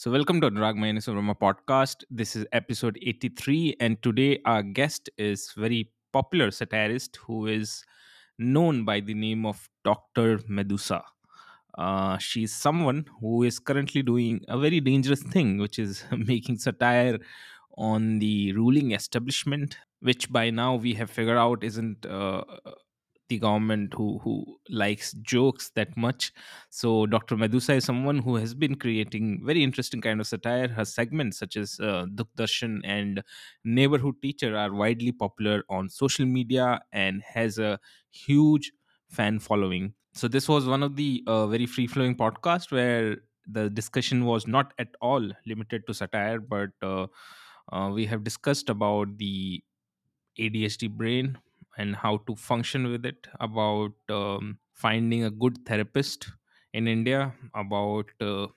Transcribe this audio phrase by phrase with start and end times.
[0.00, 2.04] So, welcome to Anurag Minus Rama podcast.
[2.08, 7.84] This is episode 83, and today our guest is very popular satirist who is
[8.38, 10.38] known by the name of Dr.
[10.46, 11.02] Medusa.
[11.76, 17.18] Uh, she's someone who is currently doing a very dangerous thing, which is making satire
[17.76, 22.44] on the ruling establishment, which by now we have figured out isn't uh,
[23.28, 26.32] the government who who likes jokes that much.
[26.70, 27.36] So Dr.
[27.36, 30.68] Medusa is someone who has been creating very interesting kind of satire.
[30.68, 32.06] Her segments such as uh,
[32.84, 33.22] and
[33.64, 37.78] Neighborhood Teacher are widely popular on social media and has a
[38.10, 38.72] huge
[39.08, 39.94] fan following.
[40.14, 44.46] So this was one of the uh, very free flowing podcast where the discussion was
[44.46, 47.06] not at all limited to satire, but uh,
[47.72, 49.62] uh, we have discussed about the
[50.38, 51.38] ADHD brain
[51.78, 56.28] and how to function with it, about um, finding a good therapist
[56.74, 58.48] in India, about uh,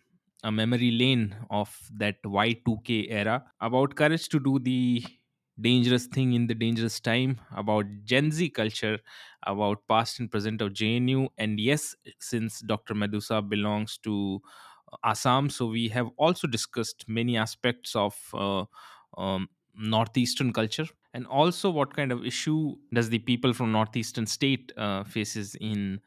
[0.43, 5.03] a memory lane of that Y2K era, about courage to do the
[5.59, 8.99] dangerous thing in the dangerous time, about Gen Z culture,
[9.46, 11.29] about past and present of JNU.
[11.37, 12.96] And yes, since Dr.
[12.96, 14.41] Medusa belongs to
[14.91, 18.65] uh, Assam, so we have also discussed many aspects of uh,
[19.18, 24.71] um, northeastern culture and also what kind of issue does the people from northeastern state
[24.77, 25.99] uh, faces in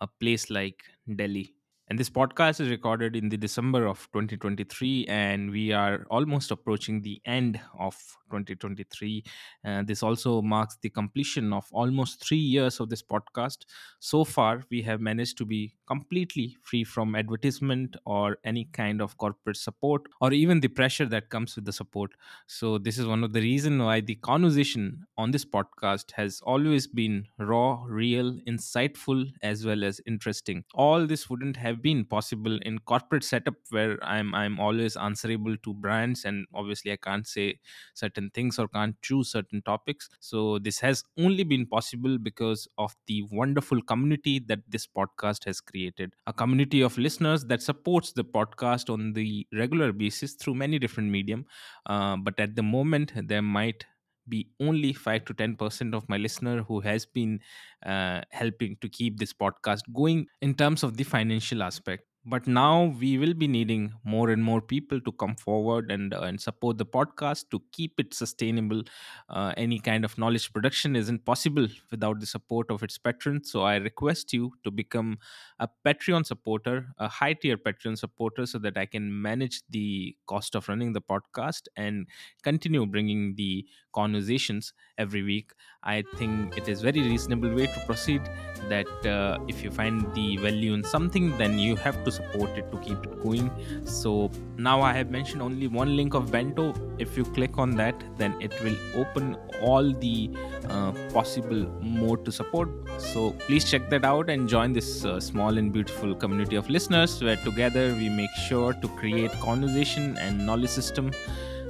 [0.00, 0.84] a place like
[1.16, 1.54] delhi
[1.90, 7.02] and this podcast is recorded in the december of 2023 and we are almost approaching
[7.02, 7.96] the end of
[8.30, 9.24] 2023
[9.64, 13.58] uh, this also marks the completion of almost three years of this podcast.
[13.98, 19.16] So far we have managed to be completely free from advertisement or any kind of
[19.18, 22.12] corporate support or even the pressure that comes with the support.
[22.46, 26.86] So this is one of the reason why the conversation on this podcast has always
[26.86, 30.64] been raw real insightful as well as interesting.
[30.74, 35.74] All this wouldn't have been possible in corporate setup where i'm i'm always answerable to
[35.74, 37.58] brands and obviously i can't say
[37.94, 40.08] certain things or can't choose certain topics.
[40.20, 45.60] So this has only been possible because of the wonderful community that this podcast has
[45.60, 46.14] created.
[46.26, 51.10] A community of listeners that supports the podcast on the regular basis through many different
[51.10, 51.44] medium
[51.86, 53.84] uh, but at the moment there might
[54.30, 57.40] be only 5 to 10% of my listener who has been
[57.84, 62.84] uh, helping to keep this podcast going in terms of the financial aspect but now
[63.00, 66.76] we will be needing more and more people to come forward and uh, and support
[66.78, 68.82] the podcast to keep it sustainable.
[69.28, 73.50] Uh, any kind of knowledge production isn't possible without the support of its patrons.
[73.50, 75.18] So i request you to become
[75.58, 80.54] a patreon supporter a high tier patreon supporter so that i can manage the cost
[80.54, 82.06] of running the podcast and
[82.42, 85.52] continue bringing the conversations every week.
[85.82, 88.22] I think it is very reasonable way to proceed
[88.68, 92.70] that uh, if you find the value in something then you have to support it
[92.70, 93.50] to keep it going.
[93.84, 96.74] So now i have mentioned only one link of bento.
[96.98, 100.30] If you click on that then it will open all the
[100.68, 102.68] uh, possible mode to support.
[102.98, 107.22] So please check that out and join this uh, small and beautiful community of listeners
[107.22, 111.10] where together we make sure to create conversation and knowledge system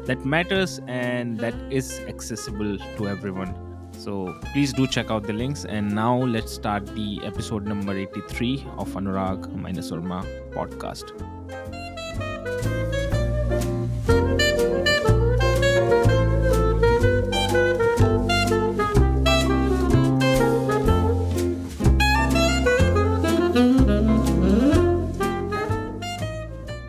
[0.07, 3.70] that matters and that is accessible to everyone
[4.01, 5.65] so please do check out the links.
[5.65, 10.25] And now let's start the episode number 83 of Anurag minus Urma
[10.57, 11.13] podcast.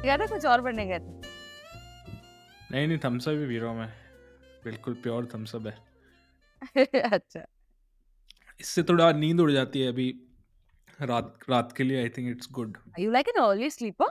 [0.04, 1.20] गया था कुछ और पढ़ने गए थे
[2.72, 3.88] नहीं नहीं Thums Up भी पी रहा हूँ मैं
[4.64, 5.91] बिल्कुल प्योर थम्सअप है
[7.14, 7.46] अच्छा।
[8.60, 10.14] इससे थोड़ा नींद उड़ जाती है अभी
[11.02, 14.08] रात रात के लिए I think it's good are you like an early sleeper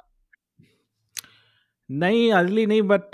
[1.91, 3.11] नहीं अर्ली नहीं बट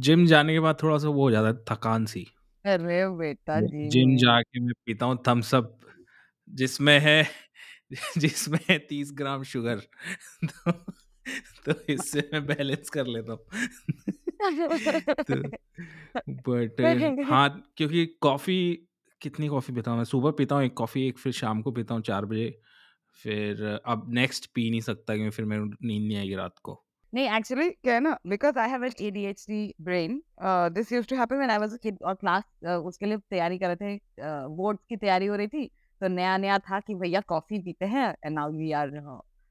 [0.00, 2.26] जिम जाने के बाद थोड़ा सा वो हो जाता है थकान सी।
[2.64, 5.76] अरे बेटा जी। जिम जाके मैं पीता हूँ थम्स अप
[6.48, 7.26] जिसमें है
[8.18, 9.76] जिसमें है तीस ग्राम शुगर
[10.44, 10.72] तो,
[11.66, 13.40] तो इससे मैं बैलेंस कर लेता हूँ।
[14.40, 15.54] बट
[17.24, 18.88] हाँ क्योंकि कॉफ़ी
[19.20, 20.04] कितनी कॉफ़ी पीता हूँ मैं?
[20.04, 22.60] सुबह पीता हूँ एक कॉफ़ी एक फिर शाम को पीता हूँ चार बजे।
[23.24, 27.28] फिर अब नेक्स्ट पी नहीं सकता क्योंकि फिर मेरे नींद नहीं आएगी रात को। नहीं
[27.28, 30.22] एक्चुअली क्या है ना because I have an ADHD brain
[30.74, 33.76] this used to happen when I was a kid और क्लास उसके लिए तैयारी कर
[33.76, 34.00] रहे थे
[34.56, 35.66] बोर्ड्स की तैयारी हो रही थी
[36.00, 38.88] तो नया नया था कि भैया कॉफ़ी पीते हैं एंड नाउ वी आर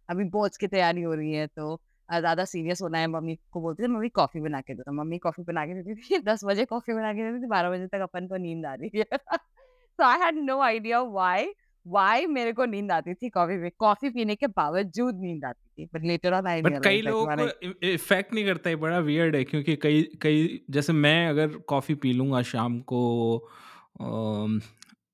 [0.10, 3.84] अभी बोर्ड्स की तैयारी हो रही है तो ज़्यादा सीरियस होना है मम्मी को बोलती
[3.84, 6.66] थी मम्मी कॉफ़ी बना के दो तो मम्मी कॉफ़ी बना के देती थी दस बजे
[6.66, 10.04] कॉफ़ी बना के देती थी बारह बजे तक अपन को नींद आ रही है so
[10.04, 11.48] I had no idea why
[11.86, 15.90] why मेरे को नींद आती थी कॉफ़ी में कॉफ़ी पीने के बावजूद नींद आती थी
[15.94, 19.44] but later on I but कई लोगों को इफ़ेक्ट नहीं करता है बड़ा वियर्ड है
[19.44, 23.02] क्योंकि कई कई जैसे मैं अगर कॉफ़ी पी लूँगा शाम को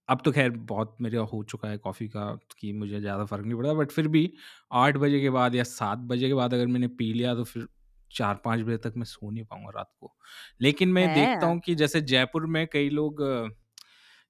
[0.09, 3.55] अब तो खैर बहुत मेरा हो चुका है कॉफ़ी का कि मुझे ज़्यादा फ़र्क नहीं
[3.55, 4.33] पड़ता बट फिर भी
[4.73, 7.67] आठ बजे के बाद या सात बजे के बाद अगर मैंने पी लिया तो फिर
[8.11, 10.15] चार पाँच बजे तक मैं सो नहीं पाऊँगा रात को।
[10.61, 13.17] लेकिन मैं देखता है। हूँ कि जैसे जयपुर में कई लोग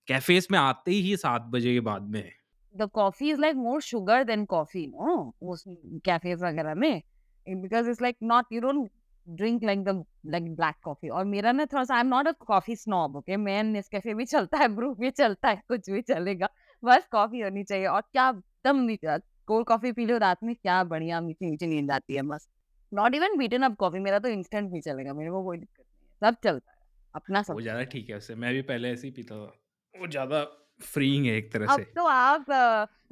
[0.07, 2.31] कैफेज में आते ही सात बजे के बाद में।
[2.75, 5.33] The coffee is like more sugar than coffee, no?
[5.41, 5.63] उस
[6.07, 7.01] cafes वगैरह में
[7.47, 8.89] because it's like not you don't
[9.27, 9.93] drink like the
[10.25, 11.09] like black coffee.
[11.09, 13.37] और मेरा ना थोड़ा सा I'm not a coffee snob, okay?
[13.37, 16.49] मैं नेस्कैफे भी चलता है, ब्रू भी चलता है, कुछ भी चलेगा,
[16.83, 18.31] बस कॉफ़ी होनी चाहिए और क्या
[18.65, 19.17] दम मीठा
[19.47, 22.47] कोल्ड कॉफ़ी पी लो रात में क्या बढ़िया मीठी मीठी नींद आती है बस
[22.91, 26.29] not even beaten up coffee मेरा तो इंस्टेंट भी चलेगा मेरे को कोई दिक्कत नहीं
[26.29, 26.77] है। सब चलता है
[27.15, 30.07] अपना सब वो ज़्यादा ठीक है उससे मैं भी पहले ऐसे ही पीता था। वो
[30.07, 30.43] ज़्यादा
[30.79, 32.45] फ्रीइंग है एक तरह अब से। तो आप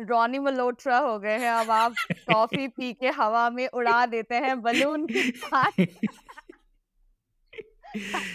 [0.01, 1.93] रॉनी मल्होत्रा हो गए हैं अब आप
[2.31, 5.81] कॉफ़ी पी के हवा में उड़ा देते हैं बलून के साथ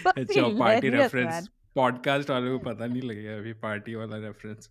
[0.07, 1.49] अच्छा पार्टी रेफरेंस.
[1.75, 4.69] पॉडकास्ट वालों को पता नहीं लगेगा अभी पार्टी वाला रेफरेंस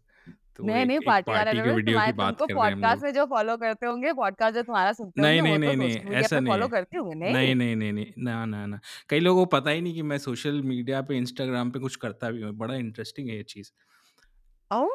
[0.56, 3.12] तो नहीं नहीं पार्टी वाला रेफरेंस वीडियो की तुम्हारे बात कर रहे हैं पॉडकास्ट में
[3.12, 6.40] जो फॉलो करते होंगे पॉडकास्ट जो तुम्हारा सुनते नहीं होंगे नहीं नहीं तो नहीं ऐसा
[6.40, 7.32] नहीं फॉलो करते होंगे नहीं?
[7.34, 10.18] नहीं नहीं नहीं नहीं ना ना ना। कई लोगों को पता ही नहीं कि मैं
[10.18, 13.70] सोशल मीडिया पे इंस्टाग्राम पे कुछ करता भी हूँ बड़ा इंटरेस्टिंग है ये चीज़।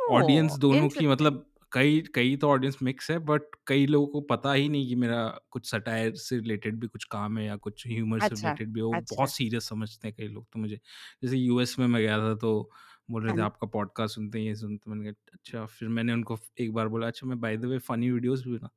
[0.09, 4.07] ऑडियंस ओह दोनों की इंटरेस्टिंग मतलब कई कई तो ऑडियंस मिक्स है बट कई लोगों
[4.07, 7.55] को पता ही नहीं कि मेरा कुछ सटायर से रिलेटेड भी कुछ काम है या
[7.57, 10.59] कुछ ह्यूमर से अच्छा रिलेटेड भी है। अच्छा। बहुत सीरियस समझते हैं कई लोग तो
[10.59, 10.75] मुझे।
[11.23, 12.69] जैसे यूएस में मैं गया था तो
[13.09, 15.89] बोल रहे थे हाँ, आपका पॉडकास्ट सुनते हैं ये सुनते हैं। मैंने कहा अच्छा। फिर
[15.89, 18.69] मैंने उनको एक बार बोला अच्छा मैं by the way funny videos भी ना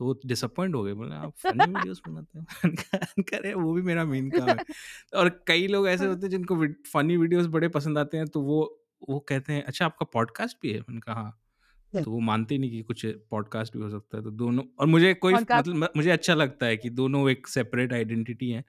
[0.00, 2.46] तो वो डिसअपॉइंट हो गए। बोले आप फनी वीडियोस बनाते हैं?
[2.64, 4.64] मैंने मैंने कहा, अरे वो भी मेरा मेन काम है।
[5.16, 6.56] और कई लोग ऐसे होते हैं जिनको
[6.92, 10.72] फनी वीडियोस बड़े पसंद आते हैं तो वो वो कहते हैं अच्छा आपका पॉडकास्ट भी
[10.72, 10.80] है?
[10.80, 14.30] मैंने कहा हाँ। तो वो मानते नहीं कि कुछ पॉडकास्ट भी हो सकता है तो
[14.30, 17.92] दोनों और मुझे कोई पॉडकास्ट मतलब म- मुझे अच्छा लगता है कि दोनों एक सेपरेट
[17.92, 18.64] आइडेंटिटी है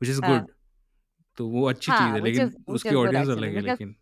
[0.00, 0.52] विच इज़ हाँ। गुड
[1.38, 3.94] तो वो अच्छी चीज़ हाँ है which लेकिन उसकी ऑडियंस अलग है लेकिन।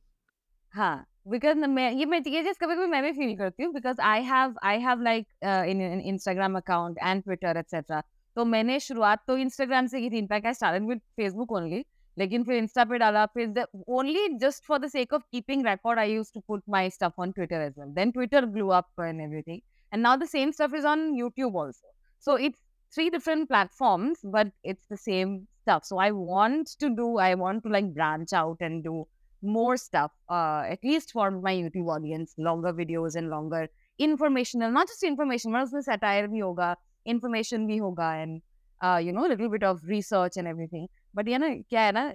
[0.75, 4.01] हाँ बिकॉज़ मैं ये मैं ये चीज़ कभी कभी मैं भी फील करती हूँ because
[4.01, 8.03] I have I have like in Instagram account and Twitter etcetera
[8.37, 11.85] तो मैंने शुरुआत तो इंस्टाग्राम से की थी in fact I started with Facebook only
[12.18, 13.66] लेकिन फिर इंस्टा पे डाला फिर
[13.98, 17.32] only just for the sake of keeping record I use to put my stuff on
[17.32, 19.60] Twitter as well then Twitter blew up and everything
[19.94, 21.94] and now the same stuff is on YouTube also
[22.26, 22.62] so it's
[22.96, 25.34] three different platforms but it's the same
[25.66, 28.96] stuff so i want to do i want to like branch out and do
[29.42, 34.88] more stuff, uh, at least for my YouTube audience, longer videos and longer informational, not
[34.88, 38.42] just information, but also satire bhi hoga, information bhi hoga, and
[38.82, 40.88] uh, you know, a little bit of research and everything.
[41.15, 42.13] But ये ना क्या है ना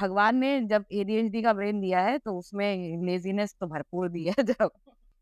[0.00, 4.34] भगवान ने जब ADHD का brain दिया है तो उसमें लेजीनेस तो भरपूर दी है
[4.44, 4.70] जब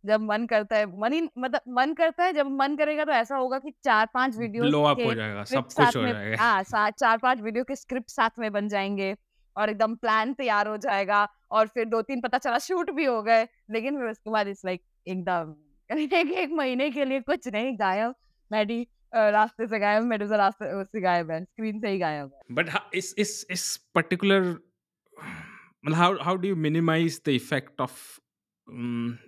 [0.05, 3.37] जब मन करता है मन ही मतलब मन करता है जब मन करेगा तो ऐसा
[3.37, 7.19] होगा कि चार पाँच वीडियोस ब्लो अप हो जाएगा सब कुछ हो जाएगा। हाँ चार
[7.19, 9.17] पाँच वीडियो के स्क्रिप्ट साथ में बन जाएँगे
[9.57, 13.23] और एकदम प्लान तैयार हो जाएगा और फिर दो तीन पता चला शूट भी हो
[13.23, 15.55] गए लेकिन फिर उसके बाद इट्स लाइक एकदम
[15.99, 18.15] एक एक महीने के लिए कुछ नहीं गायब
[18.53, 22.71] मैडी रास्ते से गायब मेडुसा रास्ते उससे गायब है स्क्रीन से ही गायब है। बट
[22.95, 27.95] इस इस इस पर्टिकुलर मतलब how how do you minimize the effect of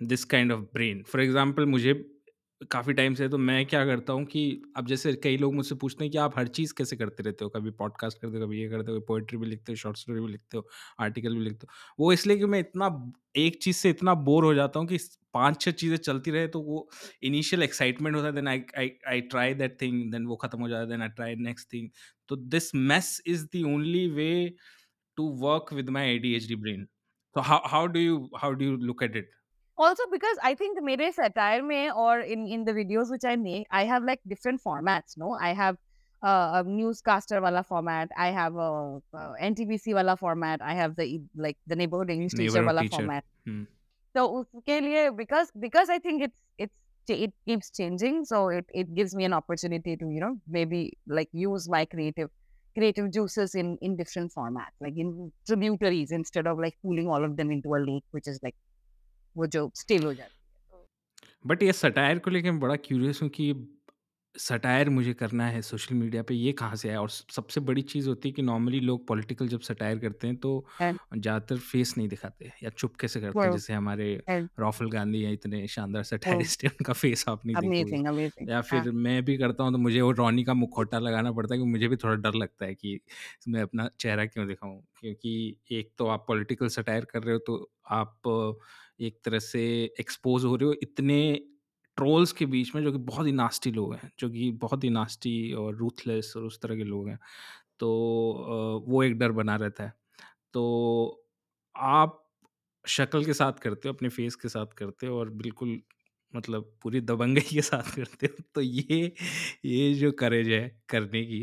[0.03, 1.93] this kind of brain for example मुझे
[2.71, 6.03] काफ़ी टाइम से तो मैं क्या करता हूँ कि अब जैसे कई लोग मुझसे पूछते
[6.03, 8.69] हैं कि आप हर चीज़ कैसे करते रहते हो कभी पॉडकास्ट करते हो, कभी ये
[8.69, 10.67] करते हो, कभी पोएट्री भी लिखते हो शॉर्ट स्टोरी भी लिखते हो
[10.99, 14.53] आर्टिकल भी लिखते हो वो इसलिए कि मैं इतना एक चीज़ से इतना बोर हो
[14.53, 14.97] जाता हूँ कि
[15.33, 16.89] पाँच छह चीज़ें चलती रहे तो वो
[17.23, 20.69] इनिशियल एक्साइटमेंट होता है then I I I try that thing then वो खत्म हो
[20.69, 21.89] जाता है then I try next thing
[22.27, 24.55] तो this mess is the only way
[25.17, 26.87] to work with my ADHD brain.
[27.35, 29.25] So how how do you, how do you look at it?
[29.77, 33.67] also because i think mere satire mein or in in the videos which i make
[33.71, 35.77] i have like different formats no i have
[36.23, 41.21] uh, a newscaster wala format i have a, a ntbc wala format i have the
[41.35, 42.97] like the neighborhood english teacher wala teacher.
[42.97, 43.63] format hmm.
[44.15, 44.45] so
[45.15, 46.73] because because i think it's it's
[47.07, 51.27] it keeps changing so it, it gives me an opportunity to you know maybe like
[51.33, 52.29] use my creative
[52.73, 57.35] creative juices in in different formats like in tributaries instead of like pooling all of
[57.35, 58.55] them into a lake which is like
[59.35, 60.35] वो जो still हो जाती
[60.71, 60.87] है
[61.45, 63.53] but ये satire को लेके मैं बड़ा क्यूरियस हूँ कि
[64.35, 67.01] सटायर मुझे करना है सोशल मीडिया पे ये कहाँ से आया?
[67.01, 70.65] और सबसे बड़ी चीज़ होती है कि नॉर्मली लोग पॉलिटिकल जब सटायर करते हैं तो
[71.13, 73.51] ज़्यादातर फेस नहीं दिखाते या चुपके से करते हैं?
[73.51, 74.13] जैसे हमारे
[74.57, 78.89] राहुल गांधी हैं इतने शानदार सटायरिस्ट हैं उनका फेस आप नहीं अमेजिंग अमेजिंग या फिर
[78.93, 81.87] मैं भी करता हूँ तो मुझे वो रॉनी का मुखौटा लगाना पड़ता है कि मुझे
[81.87, 82.99] भी थोड़ा डर लगता है कि
[83.47, 84.81] मैं अपना चेहरा क्यों दिखाऊँ?
[84.95, 88.21] क्योंकि एक तो आप पॉलिटिकल सटायर कर रहे हो तो आप
[89.01, 89.61] एक तरह से
[89.99, 91.17] एक्सपोज हो रहे हो इतने
[91.97, 94.89] ट्रोल्स के बीच में, जो कि बहुत ही नास्टी लोग हैं, जो कि बहुत ही
[94.89, 97.19] नास्टी और रूथलेस और उस तरह के लोग हैं।
[97.79, 97.89] तो
[98.87, 99.93] वो एक डर बना रहता है।
[100.53, 101.25] तो
[101.75, 102.19] आप
[102.85, 105.81] शक्ल के साथ करते हो, अपने फेस के साथ करते हो और बिल्कुल
[106.33, 109.13] मतलब पूरी दबंगई के साथ करते हो तो ये
[109.65, 111.41] ये जो करेज है करने की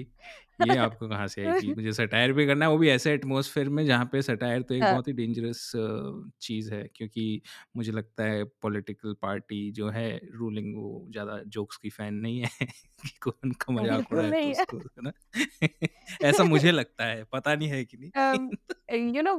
[0.60, 3.84] ये आपको कहाँ से कि मुझे सटायर भी करना है वो भी ऐसे एटमॉस्फेयर में
[3.86, 5.70] जहाँ पे सटायर तो एक हाँ, बहुत ही डेंजरस
[6.40, 7.40] चीज़ है क्योंकि
[7.76, 12.66] मुझे लगता है पॉलिटिकल पार्टी जो है रूलिंग वो ज़्यादा जोक्स की फ़ैन नहीं है
[13.00, 15.12] कि कोई उनका मज़ाक बिल्कुल उड़ाए तो नहीं उसको है। ना?
[16.24, 19.32] ऐसा मुझे लगता है पता नहीं है कि नहीं। यू नो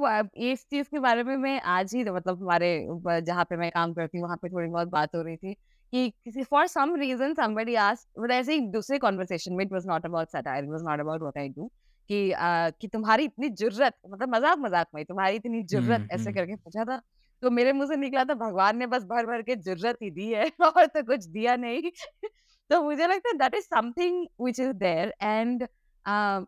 [0.44, 2.70] इस चीज़ के बारे में मैं आज ही मतलब हमारे
[3.04, 5.56] ब जहाँ पे मैं काम करती हूँ, वहाँ पे थोड़ी बहुत बात हो रही थी।
[5.94, 9.88] कि किसी for some reason somebody asked मतलब ऐसे ही दूसरे कन्वर्सेशन में it was
[9.88, 11.68] not about satire, it was not about what I do
[12.10, 16.86] कि अ, कि तुम्हारी इतनी जुर्रत मतलब मज़ाक-मज़ाक में तुम्हारी इतनी जुर्रत ऐसे करके पूछा
[16.86, 17.02] था।
[17.44, 20.50] तो मेरे मुँह से निकला था भगवान ने बस भर-भर के जुर्रत ही दी है
[20.62, 21.92] और तो कुछ दिया नहीं।
[22.70, 25.68] तो मुझे लगता है that is something which is there and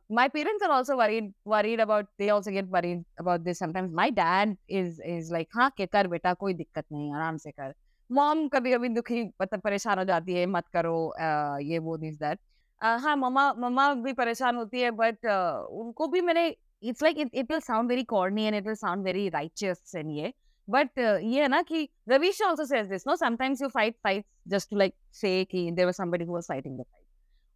[0.09, 4.09] my parents are also worried worried about they also get worried about this sometimes my
[4.11, 7.73] dad is is like हाँ के कर बेटा कोई दिक्कत नहीं आराम से कर
[8.11, 12.15] मॉम कभी कभी दुखी मतलब परेशान हो जाती है मत करो uh, ये वो दिस
[12.15, 12.39] दैट
[12.83, 15.25] हाँ मम्मा मम्मा भी परेशान होती है बट
[15.71, 19.29] उनको भी मैंने it's like it will sound very corny and it will sound very
[19.29, 20.33] righteous and ये।
[20.69, 20.89] बट
[21.23, 24.79] ये है ना कि Ravish also says this no sometimes you fight fights just to
[24.81, 27.01] like say कि there was somebody who was fighting the fight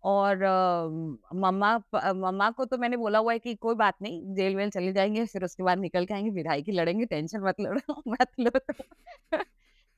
[0.04, 0.38] और
[1.36, 5.26] मम्मा मम्मा को तो मैंने बोला हुआ है कि कोई बात नहीं, जेल-वेल चले जाएँगे
[5.26, 8.52] फिर उसके बाद निकल के आएँगे आएँगे, विधायकी लड़ेंगे, टेंशन मत लो मत लो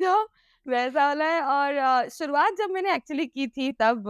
[0.02, 0.28] तो
[0.70, 4.10] वैसा वाला है और अ, शुरुआत जब मैंने एक्चुअली की थी तब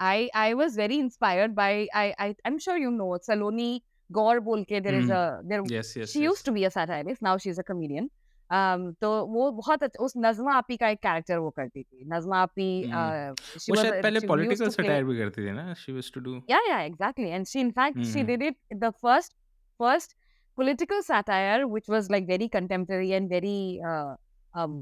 [0.00, 4.40] I I was very inspired by I I I am sure you know Saloni Gaur
[4.40, 6.44] बोल के there is a there yes, yes, she used yes.
[6.46, 8.10] To be a satirist, now she is a comedian.
[8.50, 12.42] Um, तो वो बहुत अच्छ उस नज़्मा आपी का एक कैरेक्टर वो करती थी। नज़्मा
[12.42, 15.72] आपी शी वो वाज़ शायद पहले शी पॉलिटिकल सटायर भी करती थी ना?
[15.74, 17.30] She used to do Yeah, yeah, exactly.
[17.36, 19.32] And she, in fact, she हुँ। did it the first,
[19.80, 20.14] first
[20.58, 24.12] political satire, which was like very contemporary and very, uh,
[24.54, 24.76] um,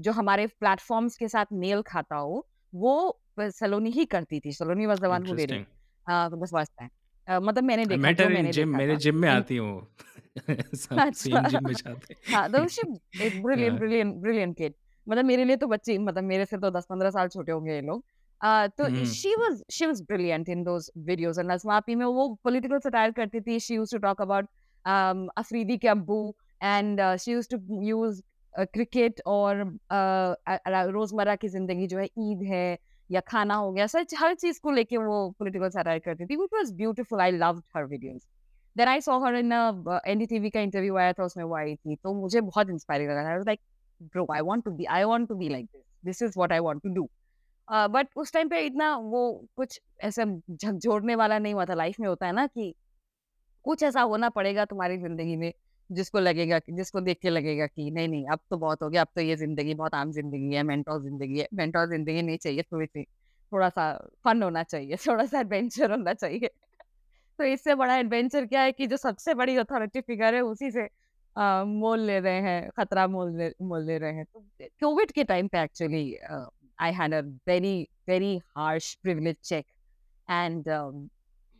[0.00, 4.52] जो हमारे platforms के साथ mail खाता हो, वो सलोनी ही करती थी.
[4.52, 5.56] Saloni was the one who did it.
[5.58, 6.46] Interesting.
[6.46, 6.90] First time.
[7.28, 9.80] मतलब मैंने देखा, इन मैंने जिम मेरे जिम में आती हैं
[10.50, 11.10] अच्छा.
[11.10, 12.82] सेम जिम में जाते हाँ, तो शी।
[13.22, 14.74] एक ब्रिलियंट। ब्रिलियंट ब्रिलियंट किड
[15.06, 18.04] मतलब मेरे लिए तो बच्चे मतलब मेरे से तो 10-15 साल छोटे होंगे ये लोग।
[18.40, 23.10] तो। She was she was brilliant in those videos और नज़्मा में वो पॉलिटिकल सटायर
[23.12, 24.48] करती थी। She used to talk about
[25.38, 26.18] Afridi के अब्बू
[26.62, 28.22] and she used to use
[28.54, 29.62] cricket और
[30.92, 32.78] रोज़मर्रा की ज़िंदगी जो है ईद है
[33.10, 36.50] या खाना हो गया, सच हर चीज़ को लेके वो पॉलिटिकल सटायर करती थी, which
[36.54, 37.20] was beautiful.
[37.20, 38.22] I loved her videos.
[38.76, 41.74] Then I saw her in a, ब एनडीटीवी का इंटरव्यू आया था उसमें वो आई
[41.76, 43.60] थी, तो मुझे बहुत इंस्पायरिंग लगा था। Like
[44.00, 45.82] bro I want to be I want to be like this.
[46.04, 47.08] This is what I want to do.
[47.68, 49.22] But उस टाइम पे इतना वो
[49.56, 52.74] कुछ ऐसा झकझोड़ने वाला नहीं हुआ था। लाइफ में होता है ना कि
[53.64, 55.52] कुछ ऐसा होना पड़ेगा तुम्हारी ज़िंदगी में,
[55.92, 59.08] जिसको लगेगा जिसको देख के लगेगा कि नहीं, नहीं अब तो बहुत हो गया, अब
[59.14, 63.04] तो ये ज़िंदगी बहुत आम ज़िंदगी है, मेंटोर ज़िंदगी है। मेंटोर ज़िंदगी नहीं चाहिए थोड़ी-सी,
[63.52, 63.92] थोड़ा-सा
[64.24, 66.48] फन होना चाहिए, थोड़ा-सा एडवेंचर होना चाहिए।
[67.38, 70.88] तो इससे बड़ा एडवेंचर क्या है कि जो सबसे बड़ी अथॉरिटी फिगर है उसी से
[71.64, 74.40] मोल ले रहे हैं, खतरा मोल ले मोल ले रहे हैं। तो
[74.80, 76.16] कोविड के टाइम पे actually
[76.80, 79.66] I had a very, very harsh privilege check
[80.30, 80.64] and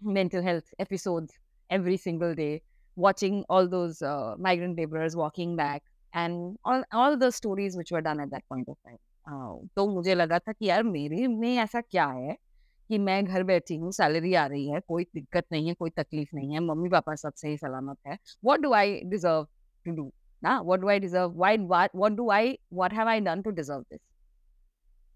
[0.02, 1.32] mental health episodes
[1.70, 2.62] every single day,
[3.06, 5.80] watching all those uh, migrant laborers walking back
[6.16, 8.98] and all, all the stories which were done at that point of time.
[9.28, 12.36] Uh, तो मुझे लगा था कि यार मेरे में ऐसा क्या है
[12.88, 16.28] कि मैं घर बैठी हूँ, सैलरी आ रही है, कोई दिक्कत नहीं है, कोई तकलीफ़
[16.34, 19.46] नहीं है, मम्मी-पापा सब सही सलामत है। What do I deserve
[19.84, 20.12] to do?
[20.44, 21.30] ना what do I deserve?
[21.30, 24.00] Why what what do I what have I done to deserve this?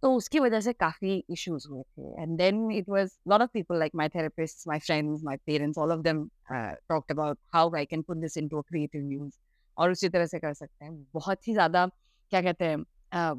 [0.04, 3.78] तो उसकी वजह से काफ़ी इश्यूज़ हुए थे and then it was lot of people
[3.78, 8.02] like my therapists, my friends, my parents all of them talked about how I can
[8.02, 9.38] put this into a creative use
[9.76, 11.86] और उसी तरह से कर सकते हैं। बहुत ही ज़्यादा
[12.32, 12.76] क्या कहते हैं
[13.12, 13.34] अ,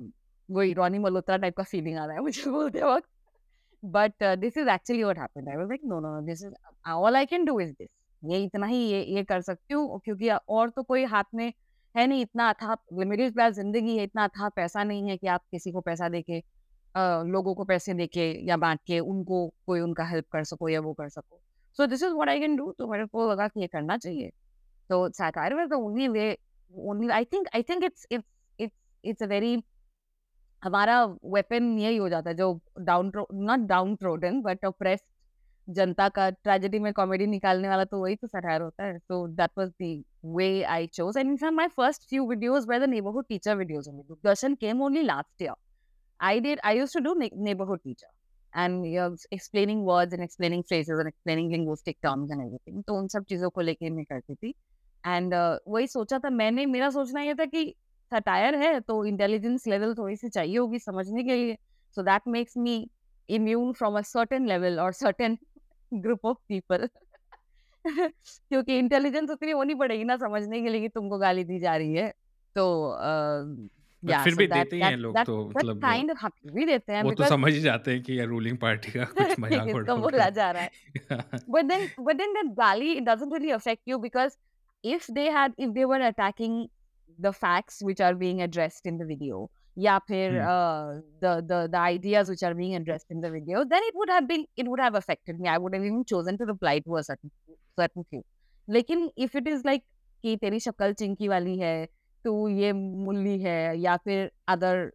[0.49, 3.07] वही रॉनी मल्होत्रा टाइप का फीलिंग आ रहा है मुझे बोलते वक़्त।
[3.83, 5.49] But this is actually what happened.
[5.49, 6.53] I was like no, no, this is
[6.89, 7.89] all I can do is this.
[8.23, 11.51] ये इतना ही ये ये कर सकती हूँ क्योंकि और तो कोई हाथ में
[11.95, 15.41] है नहीं इतना अथाह मिडिल क्लास ज़िंदगी है, इतना अथाह पैसा नहीं है कि आप
[15.51, 16.41] किसी को पैसा देके
[16.97, 20.93] लोगों को पैसे देके या बांट के उनको कोई उनका हेल्प कर सको या वो
[20.93, 21.39] कर सको।
[21.77, 24.29] So this is what I can do तो मेरे को लगा कि ये करना चाहिए।
[24.89, 26.37] तो the only way
[26.73, 28.25] only I think I think it's it's
[28.59, 29.63] it's it's a very
[30.63, 35.05] हमारा वेपन यही हो जाता है जो down not downtrodden but oppressed
[35.67, 39.51] जनता का ट्रेजेडी में कॉमेडी निकालने वाला तो वही तो सटायर होता है। So that
[39.57, 40.03] was the
[40.37, 44.55] way I chose and in my first few videos were the neighbourhood teacher videos only.
[44.55, 45.53] Came only last year.
[46.19, 46.59] I did.
[46.63, 48.11] I used to do ne- neighborhood teacher,
[48.53, 52.83] and you know, explaining words and explaining phrases and explaining linguistic terms and everything.
[52.87, 54.53] तो उन सब चीज़ों को लेके मैं करती थी.
[55.07, 55.33] And
[55.67, 57.75] वही सोचा था मैंने मेरा सोचना ये था कि
[58.11, 61.57] सटायर है तो इंटेलिजेंस लेवल थोड़ी सी चाहिए होगी समझने के लिए
[61.95, 62.89] so that makes me
[63.29, 65.37] immune from a certain level or certain
[66.01, 66.87] group of people
[67.87, 71.93] क्योंकि इंटेलिजेंस उतनी होनी पड़ेगी ना समझने के लिए कि तुमको गाली दी जा रही
[71.93, 72.13] है
[72.55, 72.65] तो
[74.05, 75.81] बट या फिर सो भी दैट देते ही दैट हैं लोग दैट तो दैट मतलब
[75.81, 78.25] काइंड ऑफ़ हम भी देते हैं वो तो बिकॉज़ समझ ही जाते हैं कि ये
[78.25, 80.71] रूलिंग पार्टी का कुछ मज़ाक इसको उड़ा बोला जा रहा है
[81.11, 84.37] रहा but then but then that gali it doesn't really affect you because
[84.83, 86.57] if they had if they were attacking
[87.19, 89.43] the facts which are being addressed in the video
[89.85, 90.49] yeah फिर Hmm.
[90.49, 90.91] uh,
[91.23, 94.27] the the the ideas which are being addressed in the video then it would have
[94.27, 97.03] been it would have affected me i would have even chosen to reply to a
[97.09, 97.31] certain
[97.81, 98.23] certain few
[98.67, 99.83] लेकिन if it is like
[100.23, 101.73] कि तेरी शक्ल चिंकी वाली है
[102.25, 104.91] तू ये मुल्ली है या फिर other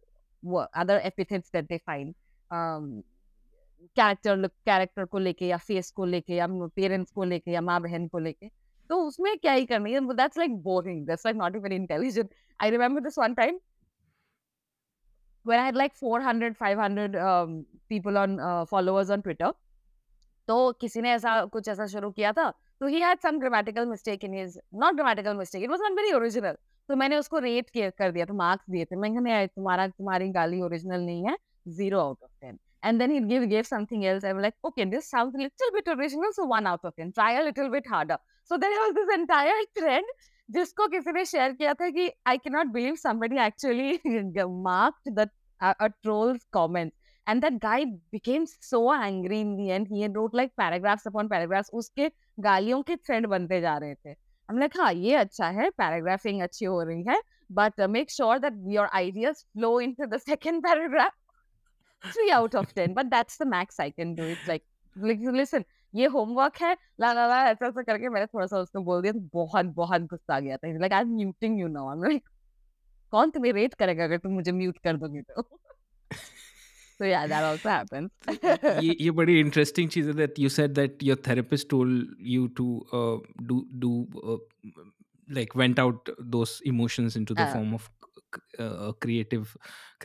[0.75, 2.13] other epithets that they find
[2.51, 3.03] um,
[3.95, 8.07] character character को लेके या फेस को लेके या पेरेंट्स को लेके या माँ बहन
[8.07, 8.47] को लेके
[8.89, 12.69] तो उसमें क्या ही करना है that's like boring that's like not even intelligent I
[12.69, 13.59] remember this one time
[15.45, 19.51] when I had like 400, 500 um, people on uh, followers on Twitter.
[20.47, 24.23] तो किसी ने ऐसा कुछ ऐसा शुरू किया था तो ही had some grammatical mistake
[24.23, 26.55] in his not grammatical mistake it was not very original
[26.89, 30.61] तो मैंने उसको रेट कर दिया तो मार्क्स दिए थे। मैंने कहा तुम्हारा, तुम्हारी गाली
[30.61, 34.33] ओरिजिनल नहीं है zero out of ten and then he give give something else I
[34.33, 37.69] like okay this sound little bit original so one out of ten try a little
[37.69, 38.17] bit harder
[38.51, 40.05] so there was this entire trend
[40.49, 43.99] जिसको किसी ने share किया था कि I can not believe somebody actually
[44.63, 45.29] marked that
[45.61, 46.93] a trolls comment
[47.27, 49.87] And that guy became so angry in the end.
[49.87, 51.69] He wrote like paragraphs upon paragraphs.
[51.73, 52.09] उसके
[52.39, 54.15] गालियों के thread बनते जा रहे थे.
[54.49, 58.39] I'm like, हाँ ये अच्छा है, paragraphing अच्छी हो रही है, but uh, make sure
[58.39, 61.13] that your ideas flow into the second paragraph.
[62.03, 64.23] Three out of ten, but that's the max I can do.
[64.23, 64.63] It's like,
[64.95, 68.81] like listen, ये होमवर्क है ला ला ला ऐसा ऐसा करके मैंने थोड़ा सा उसको
[68.83, 71.87] बोल दिया तो बहुत बहुत गुस्सा आ गया था like I am muting you now
[71.89, 72.23] I am like
[73.11, 75.41] कौन तुम्हें रेट करेगा अगर तुम मुझे म्यूट कर दोगे तो
[77.00, 78.10] so yeah that also happens
[78.84, 82.68] ये ये बड़ी इंटरेस्टिंग चीज है that you said that your therapist told you to
[83.00, 83.16] uh,
[83.50, 83.90] do do
[84.32, 84.38] uh,
[85.38, 87.88] like went out those emotions into the Uh, form of
[89.05, 89.45] creative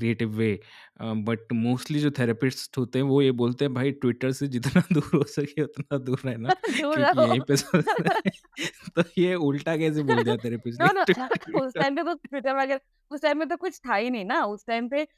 [0.01, 0.57] creative way
[1.03, 5.11] but mostly जो therapist होते हैं वो ये बोलते हैं भाई ट्विटर से जितना दूर
[5.15, 6.49] हो सके उतना दूर रहना
[6.81, 7.57] दूर क्योंकि रहो। यहीं पे
[9.01, 12.57] तो ये उल्टा कैसे बोल दिया थेरेपिस्ट नो नो ने उस टाइम पे तो ट्विटर
[12.57, 15.09] वगैरह उस टाइम में तो कुछ था ही नहीं ना उस टाइम पे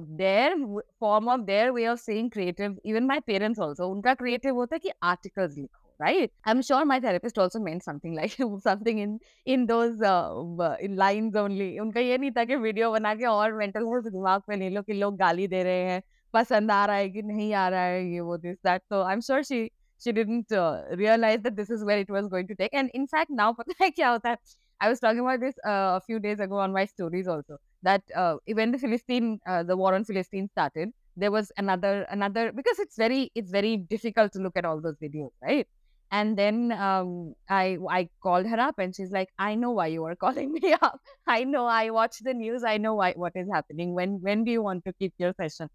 [0.00, 4.76] their form of their way of saying creative even my parents also उनका क्रिएटिव होता
[4.76, 9.19] है कि आर्टिकल्स लिखो। right i'm sure my therapist also meant something like something in
[9.45, 13.53] in those uh, in lines only उनका ये नहीं था कि वीडियो बना के और
[13.57, 16.01] मेंटल हेल्थ दिमाग पे ले लो कि लोग गाली दे रहे हैं
[16.33, 19.21] पसंद आ रहा है कि नहीं आ रहा है ये वो this that so i'm
[19.29, 19.61] sure she
[20.05, 23.07] she didn't uh, realize that this is where it was going to take and in
[23.07, 24.37] fact now पता है क्या होता है
[24.81, 28.01] I was talking about this uh, a few days ago on my stories also that
[28.13, 32.79] uh, when the Philistine uh, the war on Philistine started there was another another because
[32.79, 35.67] it's very it's very difficult to look at all those videos right
[36.10, 40.04] And then um, I I called her up and she's like, I know why you
[40.04, 41.00] are calling me up.
[41.26, 42.64] I know I watch the news.
[42.64, 43.94] I know why, what is happening.
[43.94, 45.68] When when do you want to keep your session?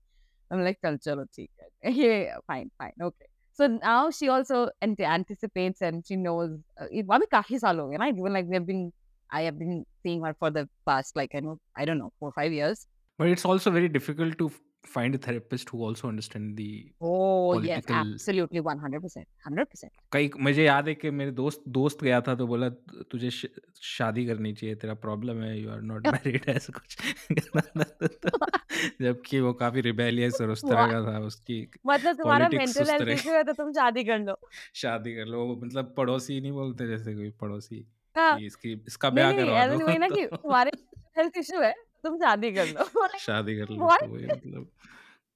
[0.51, 1.71] I'm like, cultural secret.
[1.83, 3.25] yeah, fine, fine, okay.
[3.53, 6.59] So now she also anticipates and she knows.
[6.79, 8.91] Uh, I even like we have been,
[9.31, 12.31] I have been seeing her for the past like I know I don't know four
[12.33, 12.87] five years.
[13.17, 14.51] But it's also very difficult to
[14.85, 16.67] find a therapist who also understand the
[17.01, 17.13] Oh
[17.59, 19.91] yes, political absolutely one hundred percent, hundred percent.
[20.11, 23.47] कई मुझे याद है कि मेरे दोस्त दोस्त गया था तो बोला "तु- तुझे श-
[23.89, 26.97] शादी करनी चाहिए तेरा प्रॉब्लम है यू आर नॉट मैरिड ऐसा कुछ।
[29.01, 32.89] जबकि वो काफ़ी रिबेलियस और उस तरह का था उसकी मतलब तुम्हारा पॉलिटिक्स मेंटल उस
[32.91, 34.37] हेल्थ तरह। इशू है तो तुम शादी कर लो।
[34.75, 39.09] शादी कर लो वो मतलब पड़ोसी नहीं बोलते जैसे कोई पड़ोसी हाँ। कि इसकी इसका
[39.09, 40.71] नहीं ब्याह नहीं करवा ऐसा दो। वही ना कि तो तुम्हारे
[41.17, 41.73] हेल्थ इशू है।
[42.05, 44.67] तुम शादी कर लो। शादी कर लो तो मतलब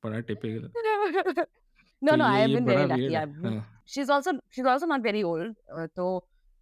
[0.04, 1.46] बड़ा typical.
[2.02, 2.84] No no I am in very
[3.88, 5.56] she is also she is also not very old
[5.96, 6.06] तो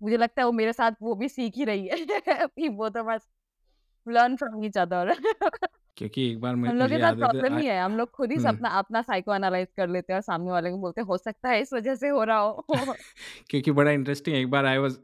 [0.02, 3.08] मुझे लगता है वो मेरे साथ वो भी सीख ही रही है। We both of
[3.14, 3.28] us
[4.08, 5.14] learn from each other
[5.98, 7.98] क्योंकि एक बार मैं हम लोग मुझे के साथ याद है प्रॉब्लम ही है हम
[7.98, 10.78] लोग खुद ही हम्म अपना अपना साइको एनालाइज कर लेते हैं और सामने वाले को
[10.78, 12.66] बोलते हैं हो सकता है इस वजह से हो रहा हो।
[13.50, 14.98] क्योंकि बड़ा इंटरेस्टिंग एक बार I was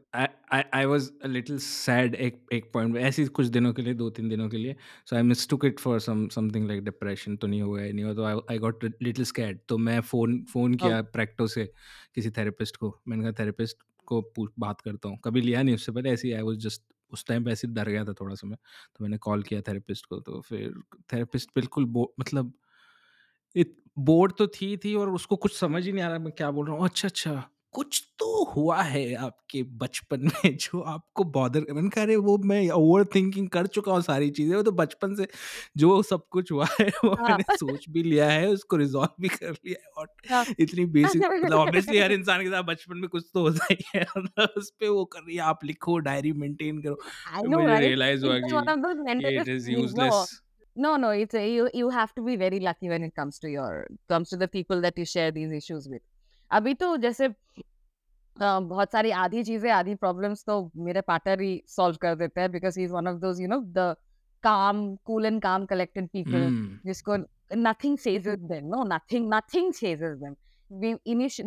[0.74, 4.10] I was a little sad एक एक पॉइंट ऐसे ही कुछ दिनों के लिए दो
[4.10, 4.76] तीन दिनों के लिए।
[5.06, 8.14] So I mistook it for some something like depression तो नहीं हुआ है नहीं हुआ
[8.14, 11.64] तो I I got little scared तो मैं फ़ोन फ़ोन किया प्रैक्टो से
[12.14, 15.92] किसी थेरेपिस्ट को। मैंने कहा थेरेपिस्ट को पूछ बात करता हूँ। कभी लिया नहीं उससे
[15.92, 16.82] पहले ऐसे ही आई वाज जस्ट
[17.14, 18.56] उस टाइम वैसे डर गया था थोड़ा-सा मैं,
[18.96, 20.74] तो मैंने कॉल किया थेरेपिस्ट को तो फिर
[21.12, 22.52] थेरेपिस्ट बिल्कुल बो मतलब
[23.56, 26.50] इत बोर्ड तो थी थी और उसको कुछ समझ ही नहीं आ रहा मैं क्या
[26.50, 27.32] बोल रहा हूँ। अच्छा, अच्छा,
[27.74, 32.70] कुछ तो हुआ है आपके बचपन में जो आपको बॉदर मैंने कहा अरे वो मैं
[32.70, 35.26] ओवरथिंकिंग कर चुका हूँ सारी चीज़ें, वो तो बचपन से
[35.76, 39.28] जो सब कुछ हुआ है वो हाँ। मैंने सोच भी लिया है, उसको रिज़ॉल्व भी
[39.28, 43.08] कर लिया है और हाँ। इतनी बेसिक मतलब ऑब्वियसली हर इंसान के साथ बचपन में
[43.08, 46.32] कुछ तो होता ही है मतलब उस पे वो कर रही है, आप लिखो, डायरी
[46.32, 47.86] मेंटेन करो। I फिर know, मुझे right?
[47.86, 49.78] रियलाइज़ हुआ It's कि one of those ये it is things.
[49.78, 50.40] Useless
[50.76, 51.10] no, no.
[51.10, 51.70] It's a, you.
[51.74, 54.80] You have to be very lucky when it comes to your comes to the people
[54.80, 56.02] that you share these issues with.
[56.54, 57.28] अभी तो जैसे
[58.36, 62.78] बहुत सारी आधी चीज़ें आधी problems तो मेरे पार्टनर ही सॉल्व कर देते हैं because
[62.78, 63.94] he is one of those you know the
[64.42, 66.48] calm cool and calm collected people
[66.86, 67.16] जिसको
[67.56, 70.34] nothing chases them no nothing nothing chases them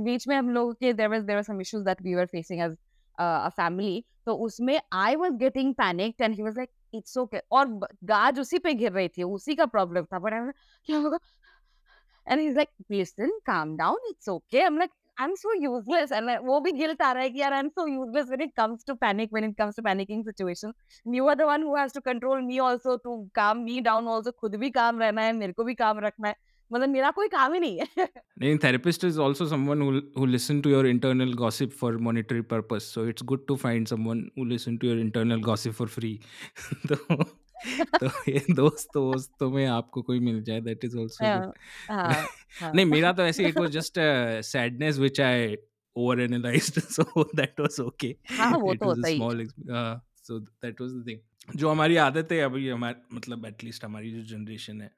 [0.04, 2.76] बीच में हम लोगों के there was there some issues that we were facing as
[3.17, 7.67] a family तो उसमें I was getting panicked and he was like it's okay और
[8.04, 10.54] गाज उसी पे गिर रही थी उसी का प्रॉब्लम था। बट
[10.86, 11.17] क्या होगा?
[12.29, 16.12] And he is like listen calm down it's okay I am like I'm so useless
[16.16, 18.55] and like, वो भी guilt आ रहा है कि यार I'm so useless when it
[18.61, 20.72] comes to panic when it comes to panicking situation.
[21.16, 24.33] You are the one who has to control me also to calm me down also
[24.40, 26.35] खुद भी काम रहना है मेरे को भी काम रखना है
[26.72, 28.09] मतलब मेरा कोई काम ही नहीं है
[28.40, 32.88] नहीं therapist is also someone who who listen to your internal gossip for monetary purpose
[32.96, 36.14] so it's good to find someone who listen to your internal gossip for free
[36.92, 36.96] तो
[38.00, 43.24] तो ये दोस्त दोस्त में आपको कोई मिल जाए दैट इज़ आल्सो नहीं मेरा तो
[43.24, 44.00] ऐसे it was just
[44.46, 45.56] sadness which I
[45.96, 49.48] over analysed so that was okay हाँ वो तो होता ही
[50.24, 51.20] so that was the thing
[51.56, 54.91] जो हमारी आदत है अभी हमारे मतलब एटलीस्ट हमारी जो जनरेशन है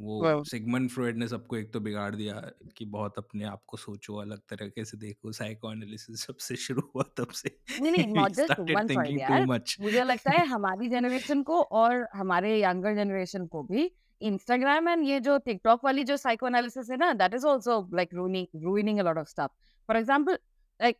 [0.00, 2.34] वो Well, सिगमंड फ्रॉइड ने सबको एक तो बिगाड़ दिया
[2.76, 7.04] कि बहुत अपने आप को सोचो अलग तरीके से देखो साइको एनालिसिस सबसे शुरू हुआ
[7.18, 11.60] तब से नहीं नहीं नॉट जस्ट वन साइड यार मुझे लगता है हमारी जनरेशन को
[11.80, 16.90] और हमारे यंगर जनरेशन को भी इंस्टाग्राम एंड ये जो टिकटॉक वाली जो साइको एनालिसिस
[16.90, 19.50] है ना that is also like ruining ruining a lot of stuff
[19.88, 20.38] for example
[20.80, 20.96] like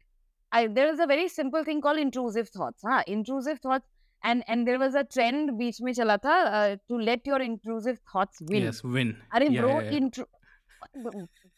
[0.53, 2.83] I, there is a very simple thing called intrusive thoughts.
[2.83, 3.03] Huh?
[3.07, 3.59] Intrusive
[4.18, 7.42] thoughts, and and there was a trend बीच में चला था uh, to let your
[7.42, 8.63] intrusive thoughts win.
[8.63, 10.00] yes win अरे yeah, bro, yeah, yeah.
[10.00, 10.26] intru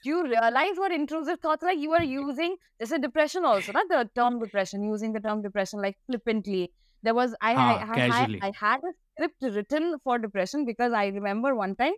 [0.03, 3.88] do you realize what intrusive thoughts like you are using this is depression also not
[3.89, 6.71] the term depression using the term depression like flippantly
[7.03, 10.65] there was i i, हाँ I, I, casually I had a script written for depression
[10.65, 11.93] because i remember one time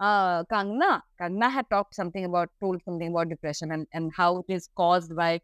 [0.00, 4.46] uh kangna kangna had talked something about told something about depression and and how it
[4.48, 5.40] is caused by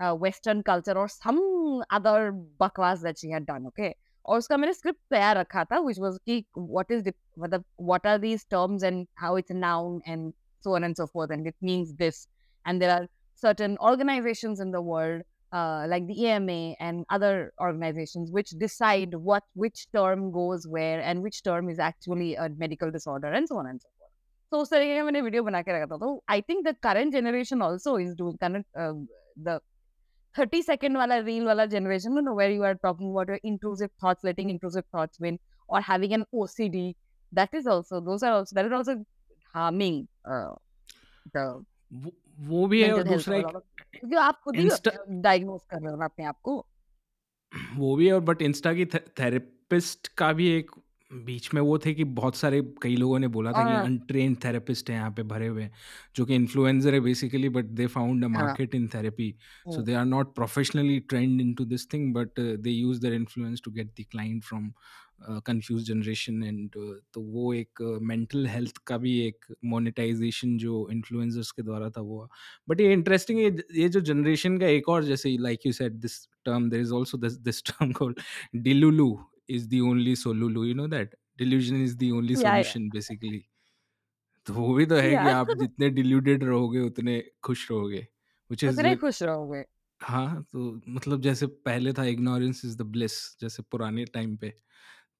[0.00, 3.94] uh, western culture or some other bakwas that she had done okay
[4.28, 8.06] और उसका मैंने script तैयार रखा था which was कि what is the मतलब what
[8.06, 11.46] are these terms and how it's a noun and so on and so forth and
[11.46, 12.26] it means this
[12.66, 18.30] and there are certain organizations in the world uh, like the EMA and other organizations
[18.30, 23.28] which decide what which term goes where and which term is actually a medical disorder
[23.28, 24.12] and so on and so forth.
[24.50, 27.12] So उस तरीके का मैंने video बना के रखा था तो I think the current
[27.12, 29.62] generation also is doing kind of
[30.38, 33.28] uh, the 30 second wala reel wala generation you know, where you are talking about
[33.28, 36.94] your intrusive thoughts letting intrusive thoughts win or having an ocd
[37.32, 39.04] that is also those are also that is also
[39.54, 40.54] harming uh,
[41.34, 41.64] the
[42.40, 45.98] वो भी है और दूसरा एक क्योंकि आप खुद ही Insta diagnose कर रहे हो
[45.98, 46.66] ना अपने आप को
[47.74, 50.70] वो भी है और बट इंस्टा की थेरेपिस्ट का भी एक
[51.10, 54.36] बीच में वो थे कि बहुत सारे कई लोगों ने बोला था कि हाँ। अनट्रेन्ड
[54.44, 55.72] थेरेपिस्ट हैं यहाँ पे भरे हुए हैं
[56.16, 59.34] जो कि इन्फ्लुएंसर है basically but they found a हाँ। Market in therapy
[59.66, 63.62] so they are not professionally trained in to this thing but they use their influence
[63.64, 64.70] to get the client from
[65.46, 66.70] confuse generation and
[67.14, 72.00] तो वो एक mental uh, health का भी एक monetization जो influencers के द्वारा था
[72.02, 72.28] वो
[72.68, 76.22] बट ये इंटरेस्टिंग ये ये जो जनरेशन का एक और जैसे like you said this
[76.44, 78.20] term there is also this this term called
[78.62, 79.12] delulu
[79.56, 83.42] is the only solulu you know that delusion is the only या या solution basically
[84.46, 88.06] तो वो भी तो है कि या आप जितने डिल्यूटेड रहोगे उतने खुश रहोगे
[88.52, 89.64] which is उतने खुश रहोगे
[90.00, 94.52] हाँ तो मतलब जैसे पहले था ignorance is the bliss जैसे पुराने टाइम पे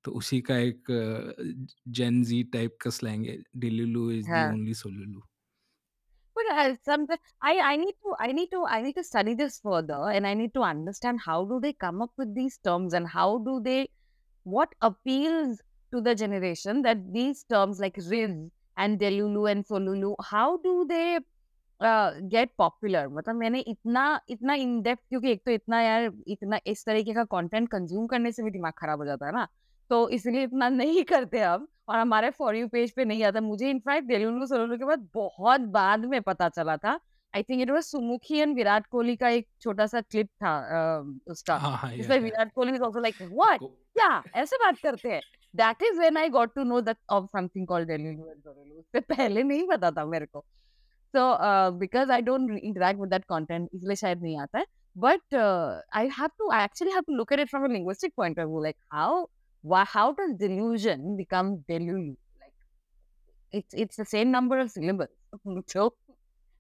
[0.05, 0.93] तो उसी का एक
[1.99, 5.23] जेन जी टाइप का स्लैंग है डिल्यूलू इज़ द हाँ only solulu
[6.35, 9.59] But uh, sometimes I, I need to I need to I need to study this
[9.61, 13.09] further and I need to understand how do they come up with these terms and
[13.09, 13.89] how do they
[14.45, 15.61] what appeals
[15.93, 21.19] to the generation that these terms like Riz and Delulu and Solulu how do they
[21.81, 23.09] uh, get popular?
[23.09, 27.25] मतलब मैंने इतना इतना in depth क्योंकि एक तो इतना यार इतना इस तरीके का
[27.25, 29.49] कंटेंट कंज्यूम करने से भी दिमाग खराब हो जाता है ना
[29.91, 33.71] तो इसलिए इतना नहीं करते हम और हमारे फॉर यू पेज पे नहीं आता। मुझे
[33.71, 36.99] इनफैक्ट डेलुलू सोलुलू के बाद बहुत बाद में पता चला था।
[37.35, 40.53] I think it was Sumukhi and Virat Kohli का एक छोटा सा क्लिप था
[41.29, 41.59] उसका।
[41.97, 43.61] जिसमें Virat Kohli is also like what
[43.99, 45.21] क्या ऐसे बात करते हैं
[45.57, 49.91] that is when I got to know that of something called उससे पहले नहीं पता
[49.91, 50.45] था मेरे को
[51.15, 51.31] सो
[51.79, 54.65] because I don't interact with that content इसलिए शायद नहीं आता है
[54.97, 58.15] but uh, I have to I actually have to look at it from a linguistic
[58.17, 59.29] point of view like how
[59.65, 62.57] why, how does delusion become delulu like
[63.53, 65.15] it's it's the same number of syllables
[65.67, 65.91] so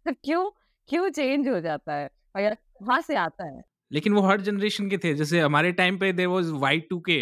[0.06, 0.42] तो क्यों
[0.88, 4.98] क्यों change हो जाता है और वहाँ से आता है लेकिन वो हर जनरेशन के
[4.98, 6.52] थे। जैसे हमारे टाइम पे there was
[7.00, 7.20] Y2K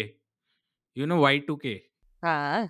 [0.97, 1.21] you know
[1.55, 1.73] Y2K
[2.23, 2.69] हाँ।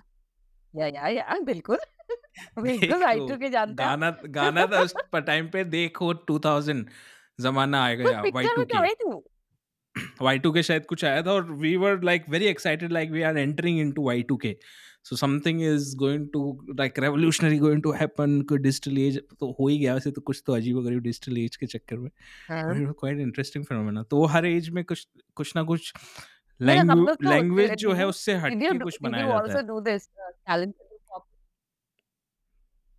[0.74, 1.78] या या या बिल्कुल।
[2.58, 6.84] बिल्कुल आई टू के जानते हैं। गाना गाना था उस टाइम पे देखो 2000
[7.40, 11.22] जमाना आएगा या वाई पिक्चर टू में क्या के वाई टू के शायद कुछ आया
[11.22, 14.56] था और we were like very excited like we are entering into Y two K
[15.08, 16.40] so something is going to
[16.78, 20.42] like revolutionary going to happen कोई डिजिटल एज तो हो ही गया वैसे तो कुछ
[20.46, 22.10] तो अजीब गरीब डिजिटल एज के चक्कर में।
[22.50, 25.92] क्वाइट इंटरेस्टिंग फिनोमेना तो वो हर एज में कुछ कुछ ना कुछ
[26.60, 29.62] लैंग्वेज जो है उससे हटके कुछ बनाया जाता है।
[30.58, 30.72] uh?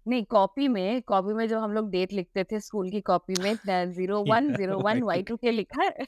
[0.06, 3.54] नहीं कॉपी में कॉपी में जो हम लोग डेट लिखते थे स्कूल की कॉपी में
[3.66, 6.06] zero one zero one Y two K लिखा है।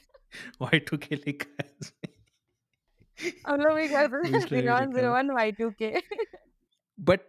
[0.62, 2.11] वाई टू के लिखा है।
[3.47, 5.93] हम लोग भी करते थे इसलिए जीरो वन लिखा जीरो है one Y two K
[6.97, 7.21] but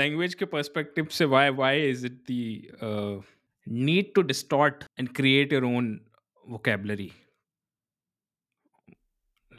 [0.00, 3.22] language के पर्सपेक्टिव से why why is it the
[3.66, 5.98] need to distort and create your own
[6.54, 7.08] vocabulary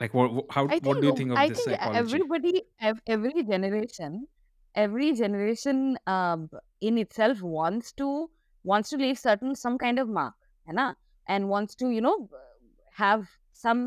[0.01, 1.99] like what, what- how I what do you think think of I this think psychology
[2.01, 2.51] everybody
[2.89, 4.15] ev- every generation
[4.75, 5.80] every generation
[6.15, 6.43] um,
[6.89, 8.10] in itself wants to
[8.65, 10.36] wants to leave certain some kind of mark
[10.67, 10.86] है ना
[11.27, 12.15] and wants to you know
[13.01, 13.25] have
[13.65, 13.84] some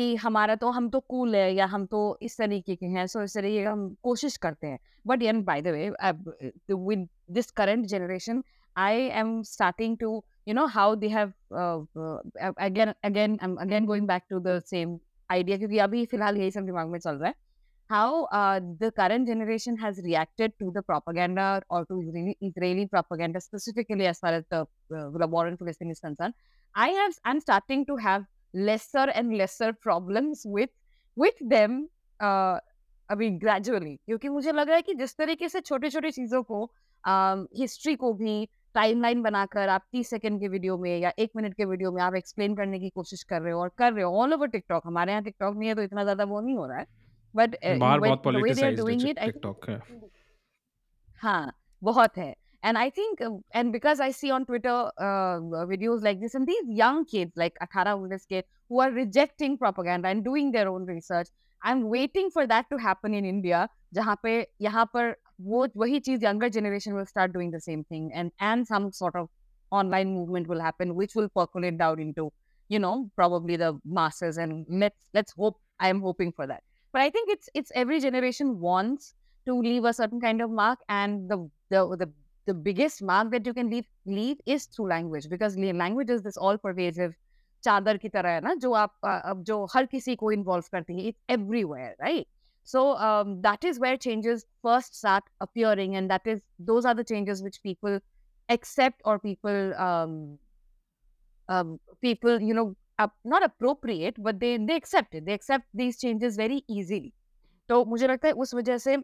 [0.00, 3.22] कि हमारा तो हम तो cool है या हम तो इस तरीके के हैं सो
[3.22, 5.88] इस तरीके का हम कोशिश करते हैं बट यार by the way
[6.88, 7.08] with
[7.38, 8.42] this current generation
[8.76, 11.32] I am starting to you know how they have
[11.62, 14.94] uh, uh, again again i'm again going back to the same
[15.30, 17.34] idea क्योंकि अभी फ़िलहाल यही सब दिमाग में चल रहा है
[17.90, 23.40] how uh, the current generation has reacted to the propaganda or to Israeli, Israeli propaganda
[23.40, 26.34] specifically as far as the, uh, the war in Palestine is concerned.
[26.74, 30.70] I have I'm starting to have lesser and lesser problems with
[31.16, 31.88] with them
[32.20, 32.58] uh,
[33.08, 36.64] अभी gradually क्योंकि मुझे लग रहा है कि जिस तरीके से छोटे छोटे चीज़ों को
[37.58, 41.54] हिस्ट्री uh, को भी टाइमलाइन बनाकर आप तीस सेकंड के वीडियो में या एक मिनट
[41.54, 44.20] के वीडियो में आप एक्सप्लेन करने की कोशिश कर रहे हो और कर रहे हो
[44.20, 46.78] ऑल ओवर टिकटॉक हमारे यहाँ टिकटॉक नहीं है तो इतना ज़्यादा वो नहीं हो रहा
[46.78, 46.86] है.
[47.34, 49.80] बट I टिकटॉक है।
[51.22, 55.39] हाँ बहुत है। and I think uh, and because I see on Twitter uh,
[55.71, 60.09] videos like this and these young kids like 18 19 के who are rejecting propaganda
[60.09, 61.27] and doing their own research
[61.63, 66.23] I'm waiting for that to happen in India जहाँ पे यहाँ पर वो वही चीज
[66.23, 69.29] younger generation will start doing the same thing and and some sort of
[69.71, 72.31] online movement will happen which will percolate down into
[72.69, 77.01] you know probably the masses and let's let's hope I am hoping for that but
[77.01, 79.13] I think it's it's every generation wants
[79.45, 82.11] to leave a certain kind of mark and the the the,
[82.50, 83.88] the biggest mark that you can leave
[84.20, 87.18] leave is through language because la- language is this all pervasive
[87.64, 90.94] चादर की तरह है ना जो आप अ, अब जो हर किसी को इन्वॉल्व करती
[90.98, 92.26] है it's everywhere right
[92.70, 97.04] so um, that is where changes first start appearing and that is those are the
[97.10, 97.98] changes which people
[98.48, 100.16] accept or people um,
[101.48, 105.98] um, people you know up, not appropriate but they they accept it they accept these
[105.98, 107.12] changes very easily
[107.68, 108.96] तो मुझे लगता है उस वजह से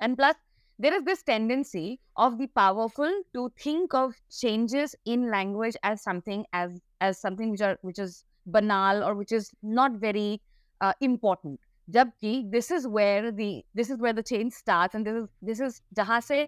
[0.00, 0.36] and plus
[0.79, 6.45] there is this tendency of the powerful to think of changes in language as something
[6.53, 10.41] as as something which are which is banal or which is not very
[10.81, 15.15] uh, important जबकि this is where the this is where the change starts and this
[15.15, 16.47] is this is जहाँ से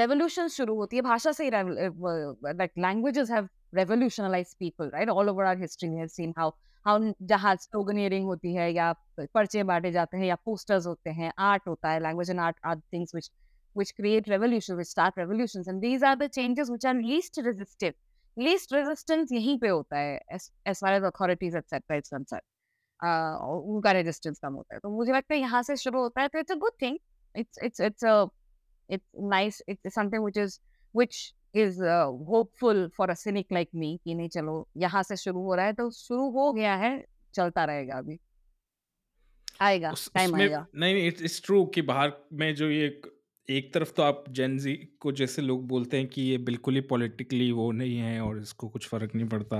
[0.00, 4.90] revolution शुरू होती है भाषा से ही rev- uh, uh, like languages have revolutionized people
[4.94, 6.52] right all over our history we have seen how
[6.86, 6.98] how
[7.32, 8.92] जहाँ sloganeering होती है या
[9.34, 12.76] पर्चे बांटे जाते हैं या posters होते हैं art होता है language and art are
[12.94, 13.30] things which
[13.73, 17.95] which create revolution which start revolutions and these are the changes which are least resistive
[18.37, 22.47] least resistance यहीं पे होता है as, as far as authorities etc is concerned
[22.99, 23.35] uh,
[23.73, 26.39] उनका resistance कम होता है तो मुझे लगता है यहाँ से शुरू होता है तो
[26.39, 26.97] it's a good thing
[27.35, 28.25] it's it's it's a
[28.89, 30.59] it's nice it's something which is
[30.95, 35.41] which is uh, hopeful for a cynic like me कि नहीं चलो यहाँ से शुरू
[35.43, 36.93] हो रहा है तो शुरू हो गया है
[37.35, 38.19] चलता रहेगा अभी
[39.61, 42.89] आएगा टाइम आएगा नहीं नहीं इट्स ट्रू कि बाहर में जो ये
[43.47, 47.51] एक, तरफ़ तो आप जेनजी को जैसे लोग बोलते हैं कि ये बिल्कुल ही पॉलिटिकली
[47.51, 49.57] वो नहीं है और इसको कुछ फ़र्क नहीं पड़ता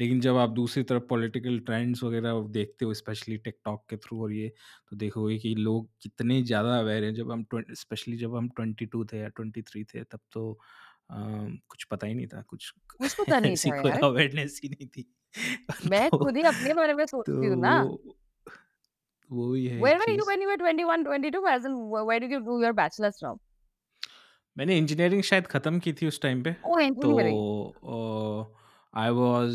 [0.00, 4.32] लेकिन जब आप दूसरी तरफ़ पॉलिटिकल ट्रेंड्स वगैरह देखते हो स्पेशली टिकटॉक के थ्रू और
[4.32, 4.48] ये
[4.90, 9.04] तो देखोगे कि लोग कितने ज़्यादा अवेयर हैं जब हम स्पेशली जब हम ट्वेंटी टू
[9.04, 10.52] थे या ट्वेंटी थ्री थे तब तो
[11.10, 14.60] अम, कुछ पता ही नहीं था कुछ कुछ पता नहीं ऐसी था कोई यार। अवेयरनेस
[14.64, 15.06] ही नहीं थी
[15.84, 18.16] मैं तो खुद ही अपने बारे में तो सोचती हूँ ना। वो
[19.30, 22.20] वो ही है Where were you when you were 21, 22 as in wh where
[22.24, 23.38] did you do your bachelor's from?
[24.56, 28.54] मैंने इंजीनियरिंग शायद ख़त्म की थी उस टाइम पे Oh, तो
[28.94, 29.54] I was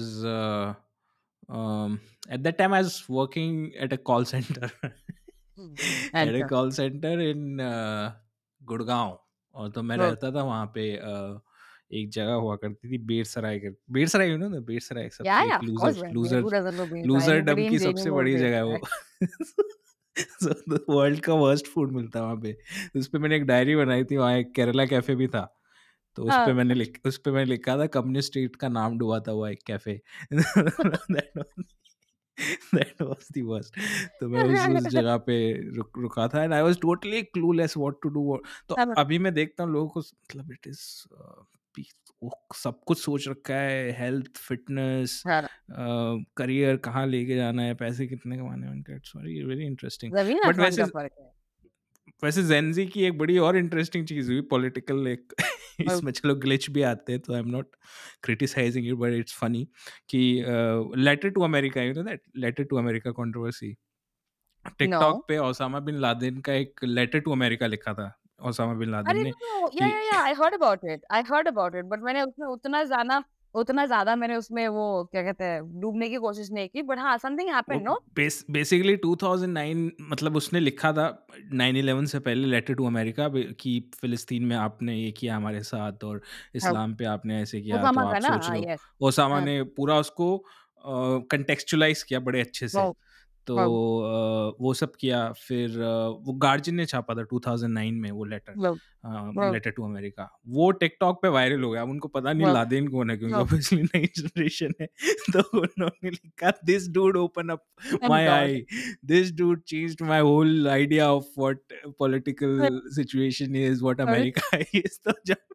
[2.32, 4.70] at that time I was working at a call centre
[5.58, 5.74] Hmm.
[6.16, 7.58] At a अच्छा, call centre इन
[8.62, 9.20] गुड़गांव
[9.56, 10.06] और तो मैं good.
[10.06, 11.40] रहता था वहाँ पे uh,
[12.02, 17.06] एक जगह हुआ करती थी बेरसराय कर बेरसराय यू नो ना बेरसराय सबसे लूजर लूजर
[17.06, 18.64] लूजर डम की सबसे बड़ी जगह है।
[20.44, 22.58] वो वर्ल्ड का वर्स्ट फ़ूड मिलता है वहाँ पे।
[23.00, 25.62] उस पे मैंने एक डायरी बनाई थी वहाँ एक केरला कैफ़े भी था।
[26.18, 28.98] तो उस पे हाँ। मैंने लिख उस पे मैंने लिखा था कंपनी स्ट्रीट का नाम
[28.98, 30.02] डुबा था हुआ एक cafe
[32.76, 33.80] that was the worst
[34.20, 35.38] तो मैं उस उस जगह पे
[35.76, 39.64] रुक रुका था and I was totally clueless what to do तो अभी मैं देखता
[39.64, 40.80] हूँ लोगों को मतलब इट इज़
[42.56, 45.42] सब कुछ सोच रखा है हेल्थ फिटनेस हाँ,
[46.38, 50.46] करियर कहाँ लेके जाना है पैसे कितने कमाने हैं इट्स वेरी वेरी इंटरेस्टिंग ज़मीन बट
[50.46, 51.32] आसमान वैसे का फ़र्क है।
[52.24, 55.34] वैसे जेनजी की एक बड़ी और इंटरेस्टिंग चीज़ हुई पॉलिटिकल एक
[55.90, 57.76] और इसमें चलो ग्लिच भी आते हैं तो I am not
[58.24, 59.68] criticising it but it's funny
[60.10, 60.44] कि
[60.98, 63.76] letter to America you know that letter to America controversy
[64.80, 65.26] TikTok no.
[65.28, 69.24] पे ओसामा बिन लादेन का एक लेटर टू अमेरिका लिखा था। ओसामा बिन लादेन अरे
[69.24, 72.22] ने या कि या या I heard about it I heard about it but मैंने
[72.22, 73.24] उसमें उतना ज़्यादा
[73.56, 77.18] उतना ज़्यादा मैंने उसमें वो क्या कहते हैं डूबने की कोशिश नहीं की बट हाँ
[77.18, 78.00] समथिंग वो हैपेंड नो?
[78.16, 84.56] बेसिकली 2009 मतलब उसने लिखा था 9/11 से पहले लेटर टू अमेरिका कि फिलिस्तीन में
[84.56, 88.22] आपने ये किया हमारे साथ और हाँ, इस्लाम पे आपने ऐसे किया तो ओसामा आप
[88.22, 88.30] ना?
[88.30, 90.46] सोच हाँ, लो यस। ओसामा हाँ, ने पूरा उसको
[91.32, 92.78] कंटेक्चुअलाइज किया बड़े अच्छे से
[93.48, 98.12] तो वाओ, अ, वो सब किया फिर अ, वो गार्जियन ने छापा था 2009 में
[98.12, 98.76] वो letter wow,
[99.34, 100.30] wow, letter to America.
[100.48, 103.34] वो टिकटॉक पे वायरल हो गया। अब उनको पता नहीं वाओ, लादेन कौन है क्योंकि
[103.34, 104.88] वाओ, ऑब्वियसली नई जनरेशन है।
[105.38, 107.66] तो उन्होंने लिखा this dude open up
[108.10, 108.34] my god!
[108.34, 108.66] I
[109.06, 109.32] this
[109.74, 112.56] changed my whole idea of what political
[113.00, 114.08] situation is what अरे!
[114.08, 115.00] america is.
[115.06, 115.55] तो जब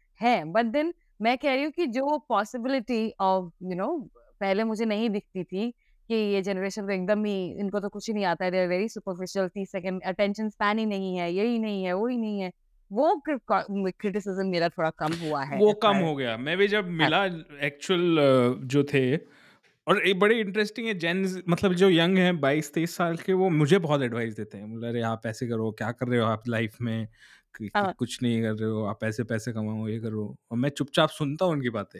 [0.21, 0.53] हैं.
[0.53, 4.07] But then मैं कह रही हूँ कि जो possibility of you know
[4.41, 5.71] पहले मुझे नहीं दिखती थी
[6.07, 8.51] कि ये जनरेशन तो एकदम ही इनको तो कुछ ही नहीं आता है.
[8.51, 9.49] Are very superficial.
[9.57, 11.33] 30 second attention span ही नहीं है.
[11.33, 12.51] यही नहीं है, वो ही नहीं है.
[12.91, 17.25] वो क्रिटिसिज्म मेरा थोड़ा कम हुआ है वो कम हो गया मैं भी जब मिला
[17.63, 18.17] एक्चुअल
[18.63, 19.17] जो थे
[19.87, 23.49] और एक बड़े इंटरेस्टिंग है जेन मतलब जो यंग हैं बाईस तेईस साल के वो
[23.49, 26.47] मुझे बहुत एडवाइस देते हैं बोले अरे आप ऐसे करो क्या कर रहे हो आप
[26.47, 27.07] लाइफ में
[27.55, 30.57] कि, कि हाँ, कुछ नहीं कर रहे हो आप ऐसे पैसे कमाओ ये करो और
[30.57, 31.99] मैं चुपचाप सुनता हूँ उनकी बातें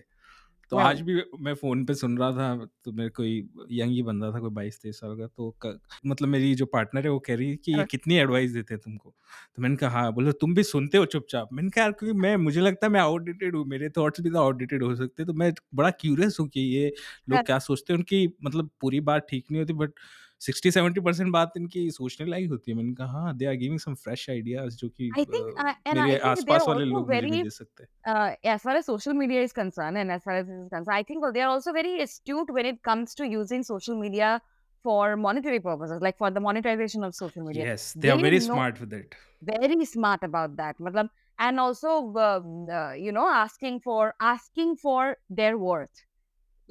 [0.71, 3.37] तो हाँ, आज भी मैं फ़ोन पे सुन रहा था तो मेरे कोई
[3.71, 7.09] यंग ही बंदा था कोई 22-23 साल का तो क मतलब मेरी जो पार्टनर है
[7.09, 9.13] वो कह रही है कि ये हाँ, कितनी एडवाइस देते हैं तुमको?
[9.55, 11.49] तो मैंने कहा हाँ, बोलो तुम भी सुनते हो चुपचाप?
[11.53, 14.39] मैंने कहा यार क्योंकि मैं मुझे लगता है मैं आउटडेटेड हूँ, मेरे थॉट्स भी तो
[14.39, 16.91] आउटडेटेड हो सकते हैं, तो मैं बड़ा क्यूरियस हूँ कि ये
[17.27, 17.97] हाँ। लोग क्या सोचते हैं?
[17.97, 19.93] उनकी मतलब पूरी बात ठीक नहीं होती बट
[20.41, 24.30] 60-70% बात इनकी सोचने लायक होती है। मैंने कहा हाँ, they are giving some fresh
[24.30, 28.75] ideas जो कि अ, uh, आस-पास वाले लोग मुझे very, दे सकते। uh, as far
[28.80, 31.41] as social media is concerned, and as far as this is concerned, I think they
[31.41, 34.41] are also very astute when it comes to using social media
[34.84, 37.65] for monetary purposes, like for the monetization of social media.
[37.65, 39.15] Yes, they are They very know smart with it.
[39.43, 40.77] very smart about that.
[40.80, 46.06] matlab, and also, um, uh, you know, asking for asking for their worth.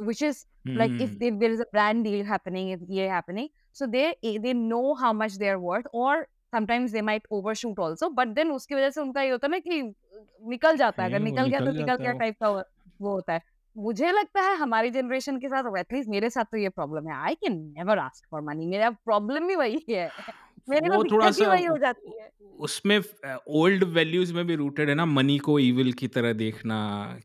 [0.08, 0.38] which is
[0.80, 4.04] like if, हुँ। if there is a brand deal happening, if ये happening, so they
[4.22, 6.14] they know how much they are worth, or
[6.52, 9.58] sometimes they might overshoot also but then उसकी वजह से उनका ये होता है ना
[9.58, 9.82] कि
[10.48, 12.62] निकल जाता है। अगर निकल गया तो निकल गया टाइप का वो
[13.00, 13.42] वो होता है।
[13.76, 17.34] मुझे लगता है हमारी जनरेशन के साथ एटलीस्ट मेरे साथ तो ये प्रॉब्लम है। I
[17.34, 20.08] can never ask for money मेरा प्रॉब्लम ही वही है।
[20.68, 22.98] मेरे को वो दिक्कत ही थोड़ा-सा वही हो जाती है उसमें
[23.50, 26.78] ओल्ड वैल्यूज़ में भी रूटेड है ना मनी को इविल की तरह देखना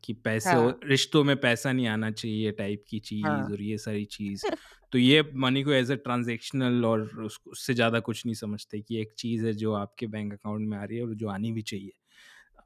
[0.04, 3.78] कि पैसे हाँ रिश्तों में पैसा नहीं आना चाहिए टाइप की चीज़ हाँ और ये
[3.78, 4.44] सारी चीज़।
[4.92, 9.00] तो ये मनी को एज़ अ ट्रांजेक्शनल और उस उससे ज़्यादा कुछ नहीं समझते कि
[9.00, 11.62] एक चीज़ है जो आपके बैंक अकाउंट में आ रही है और जो आनी भी
[11.64, 11.92] चाहिए।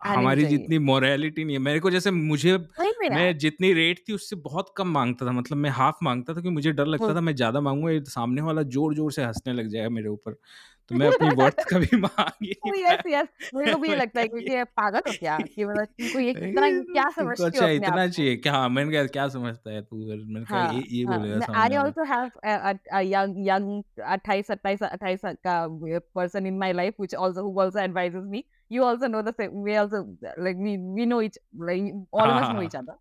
[0.03, 3.73] आनी हमारी चाहिए। जितनी मोरालिटी नहीं है। मेरे को जैसे मुझे वही में मैं जितनी
[3.75, 6.87] रेट थी उससे बहुत कम माँगता था। मतलब मैं हाफ़ माँगता था क्योंकि मुझे डर
[6.87, 10.35] लगता था मैं ज़्यादा माँगूँगा ये सामने वाला ज़ोर-ज़ोर से हंसने लग जाएगा मेरे ऊपर।
[10.91, 14.21] तो मैं अपनी वर्थ कभी मांग ही नहीं यस यस मुझे को भी ये लगता
[14.21, 15.39] है कहा कि ये ये पागल हो क्या?
[15.47, 18.11] कि मतलब तुमको ये कितना क्या तुमको समझते हो अच्छा अपने आप इतना को?
[18.11, 20.05] चाहिए क्या हाँ मैंने कहा क्या समझता है तू?
[20.07, 22.31] फिर मैंने कहा हाँ ये ये हाँ। बोलेगा मैं सामने आई वाला ऑल्सो हैव
[23.03, 25.67] यंग यंग 28 27 28 का
[26.99, 30.79] which also who also advises me you also know the same we also like we
[30.79, 31.39] we know each
[31.71, 32.95] like all of us know हाँ। each other.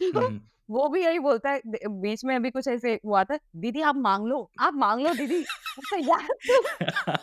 [0.00, 0.40] हम्म
[0.70, 4.26] वो भी यही बोलता है बीच में अभी कुछ ऐसे हुआ था दीदी आप मांग
[4.26, 5.40] लो आप मांग लो दीदी
[5.94, 6.28] यार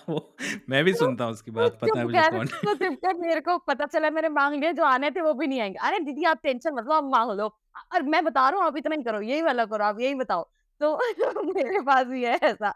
[0.09, 0.35] वो
[0.69, 3.85] मैं भी सुनता हूँ उसकी तू बात पता है मुझे कौन तू मेरे को पता
[3.85, 6.73] चला मैंने मांग लिया जो आने थे वो भी नहीं आएँगे। अरे दीदी आप टेंशन
[6.73, 7.57] मत लो आप मांग लो
[7.93, 10.49] और मैं बता रहा हूँ आप इतना ही करो यही वाला करो आप यही बताओ।
[10.81, 10.95] तो
[11.53, 12.73] मेरे पास भी है ऐसा।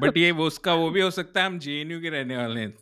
[0.00, 2.74] बट ये वो उसका वो भी हो सकता है हम जेएनयू के रहने वाले हैं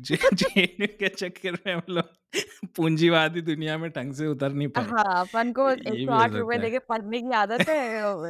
[0.00, 5.04] जेएनयू के चक्कर में हम लोग पूंजीवादी दुनिया में ढंग से उतर नहीं पाए। हाँ
[5.20, 7.76] अपन को एक सौ भी हो आठ रुपए सकता है। देके पढ़ने की आदत है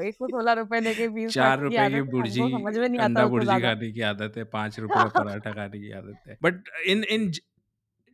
[0.08, 2.76] एक सौ सोलह रुपए देके फ़ीस चार की रुपए की आदत है बुर्जी हमको समझ
[2.78, 5.78] में नहीं आता अंडा बुर्जी ज़्यादा। खाने की आदत है पाँच रुपए का पराठा खाने
[5.80, 7.30] की आदत है। बट इन इन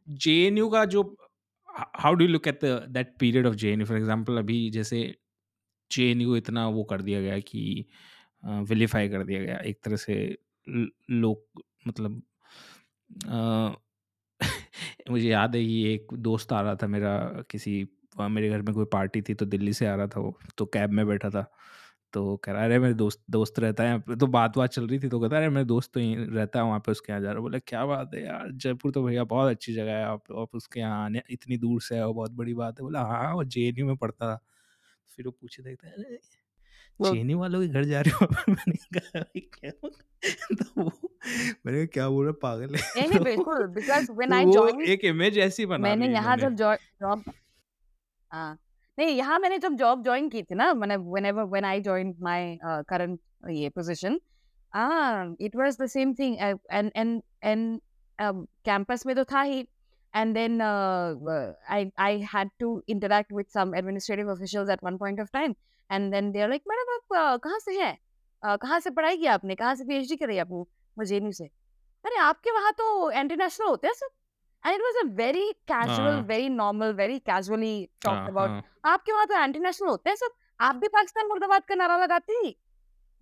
[0.08, 1.02] जेएनयू का जो
[1.68, 5.02] how do look at that period of JNU for example अभी जैसे
[5.90, 7.62] जेएनयू इतना वो कर दिया गया कि
[8.68, 10.14] विलीफाई कर दिया गया एक तरह से
[10.66, 12.22] ल- लोग मतलब
[15.10, 17.16] मुझे याद है कि एक दोस्त आ रहा था मेरा
[17.50, 17.86] किसी
[18.20, 20.90] मेरे घर में कोई पार्टी थी तो दिल्ली से आ रहा था वो तो कैब
[20.92, 21.46] में बैठा था।
[22.14, 24.98] तो कह रहा, अरे, मेरे दोस्त दोस्त रहता है यहाँ तो बात बात चल रही
[25.00, 27.32] थी तो कहता, अरे, मेरे दोस्त तो यहीं रहता है, वहाँ पे उसके यहाँ जा
[27.32, 30.54] रहा बोले, क्या बात है यार, जयपुर तो भैया बहुत अच्छी जगह है, आप आप
[30.54, 33.44] उसके यहाँ आने, इतनी दूर से है वो बहुत बड़ी बात है। बोला हाँ वो
[33.46, 34.36] जे में पढ़ता था।
[35.18, 36.18] फिर वो पूछे, देखता है, अरे
[37.08, 40.90] चेनी वालों के घर जा रहे हो मैंने कहा "भाई, क्या तो वो
[41.66, 44.50] मैंने कहा क्या बोल रहा पागल है नहीं नहीं तो बिल्कुल बिकॉज़ व्हेन तो आई
[44.52, 47.22] जॉइन एक इमेज ऐसी बना मैंने यहाँ जब जॉब
[48.32, 48.58] हाँ
[48.98, 52.58] नहीं यहाँ मैंने जब जॉब ज्वाइन की थी ना मैंने whenever when I joined my
[52.70, 54.18] uh, current uh, ये position
[54.72, 57.80] ah it was the same thing uh, and and and
[58.18, 59.66] um, campus में तो था ही
[60.14, 64.98] and then uh, uh, I I had to interact with some administrative officials at one
[64.98, 65.56] point of time
[65.90, 67.98] and then they're like madam आप कहाँ से हैं?
[68.42, 69.54] कहाँ से पढ़ाई की आपने?
[69.54, 70.64] कहाँ से पीएचडी करी आपने
[70.98, 71.44] मुझे नहीं से?
[72.04, 74.08] अरे आपके वहाँ तो इंटरनेशनल होते हैं सब।
[74.64, 78.48] And it was a very casual हाँ। very normal very casually talked हाँ about.
[78.48, 80.30] हाँ। आपके वहाँ तो इंटरनेशनल होते हैं सब।
[80.60, 82.50] आप भी पाकिस्तान मुर्दाबाद का नारा लगाती?
[82.50, 82.60] थी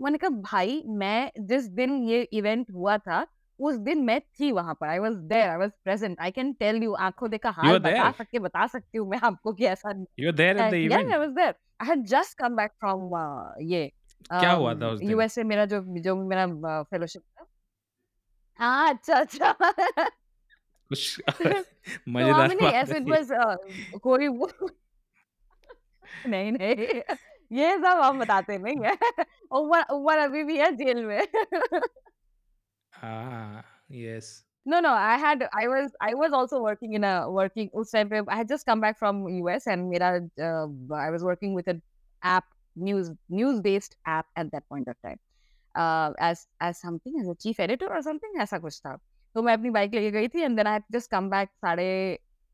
[0.01, 3.27] मैंने कहा भाई मैं जिस दिन ये इवेंट हुआ था
[3.61, 6.83] उस दिन मैं थी वहाँ पर I was there I was present I can tell
[6.83, 11.19] you आँखों देखा हाल बता सकते बता सकती हूँ मैं आपको कि ऐसा I event?
[11.19, 13.11] Was there I had just come back from
[13.63, 13.93] ये
[14.31, 15.11] क्या हुआ था उस दिन?
[15.11, 17.47] यूएसए मेरा जो जो मेरा फेलोशिप था।
[18.59, 19.53] हाँ अच्छा अच्छा।
[20.91, 21.65] कुछ तो
[22.09, 23.29] मज़ेदार बात ऐसे इट वाज
[24.03, 24.51] कोई वो
[26.27, 27.01] नहीं नहीं
[27.53, 28.97] ये सब हम बताते नहीं है।
[29.53, 31.27] उमर उमर अभी भी है जेल में।
[32.93, 37.69] हाँ yes No, no, I had I was I was also working in a working
[37.75, 40.11] उस time पे I had just come back from US and मेरा
[40.49, 41.81] uh, I was working with an
[42.23, 42.45] app
[42.77, 45.19] news news based app at that point of time
[45.75, 48.97] uh, as as something as a chief editor or something ऐसा कुछ था
[49.35, 51.89] तो मैं अपनी bike लेके गई थी then I had just come back साढ़े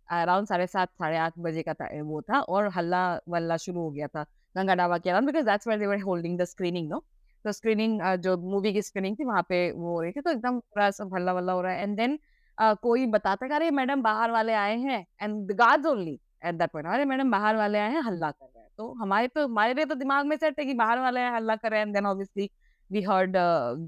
[0.09, 3.91] अराउंड साढ़े सात साढ़े आठ बजे का था वो था और हल्ला वल्ला शुरू हो
[3.91, 4.25] गया था
[4.57, 7.05] गंगा डाबा के around because that's where they were holding the screening no
[7.45, 10.59] तो स्क्रीनिंग जो मूवी की स्क्रीनिंग थी, वहाँ पे वो हो रही थी तो एकदम
[10.61, 12.19] पूरा सब हल्ला वल्ला हो रहा है। एंड देन
[12.59, 16.89] कोई बताता कि, अरे, मैडम बाहर वाले आए हैं and guards only at that point
[16.89, 19.85] अरे, मैडम बाहर वाले आए हैं, हल्ला कर रहे हैं। तो हमारे तो हमारे लिए
[19.85, 22.07] तो दिमाग में सेट है कि बाहर वाले आए, हल्ला कर रहे हैं। And then
[22.07, 22.51] obviously
[22.91, 23.37] we heard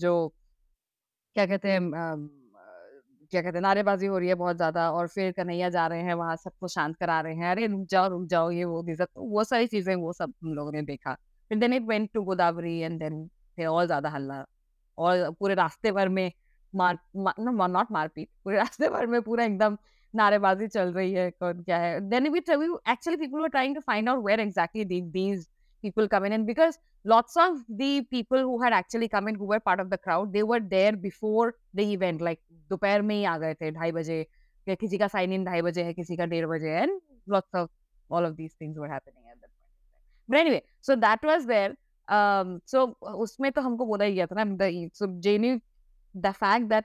[0.01, 0.17] जो
[1.37, 1.91] क्या कहते हैं
[3.33, 6.15] क्या कहते हैं, नारेबाजी हो रही है बहुत ज़्यादा और फिर कन्हैया जा रहे हैं,
[6.15, 9.23] वहाँ सबको शांत करा रहे हैं। अरे, रुक जाओ रुक जाओ, ये, वो सब। तो
[9.31, 11.15] वो सारी चीज़ें, वो सब हम लोगों ने देखा।
[11.51, 13.29] फिर then it went to Godavari and then
[13.59, 14.45] थे और ज़्यादा हल्ला
[14.99, 16.31] और पूरे रास्ते भर में
[16.75, 19.77] मार मा, नॉट मारपीट पूरे रास्ते भर में पूरा एकदम
[20.15, 23.81] नारेबाजी चल रही है कौन क्या है। Then we we actually people were trying to
[23.81, 25.47] find out where exactly these
[25.83, 29.47] people come in and because lots of the people who had actually come in who
[29.47, 32.41] were part of the crowd they were there before the event like
[32.71, 34.27] दोपहर में ही आ गए थे ढाई बजे
[34.67, 37.71] किसी का sign in ढाई बजे है किसी का डेढ़ बजे and lots of
[38.11, 41.77] all of these things were happening at that point but anyway so that was there
[42.13, 45.61] um so उसमें तो हमको बोला ही गया था ना the so JNU
[46.15, 46.85] the fact that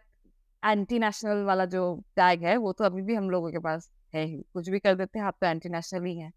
[0.66, 4.26] anti national वाला जो टैग है वो तो अभी भी हम लोगों के पास है
[4.26, 6.34] ही। कुछ भी कर देते हैं आप तो एंटी नेशनल ही हैं।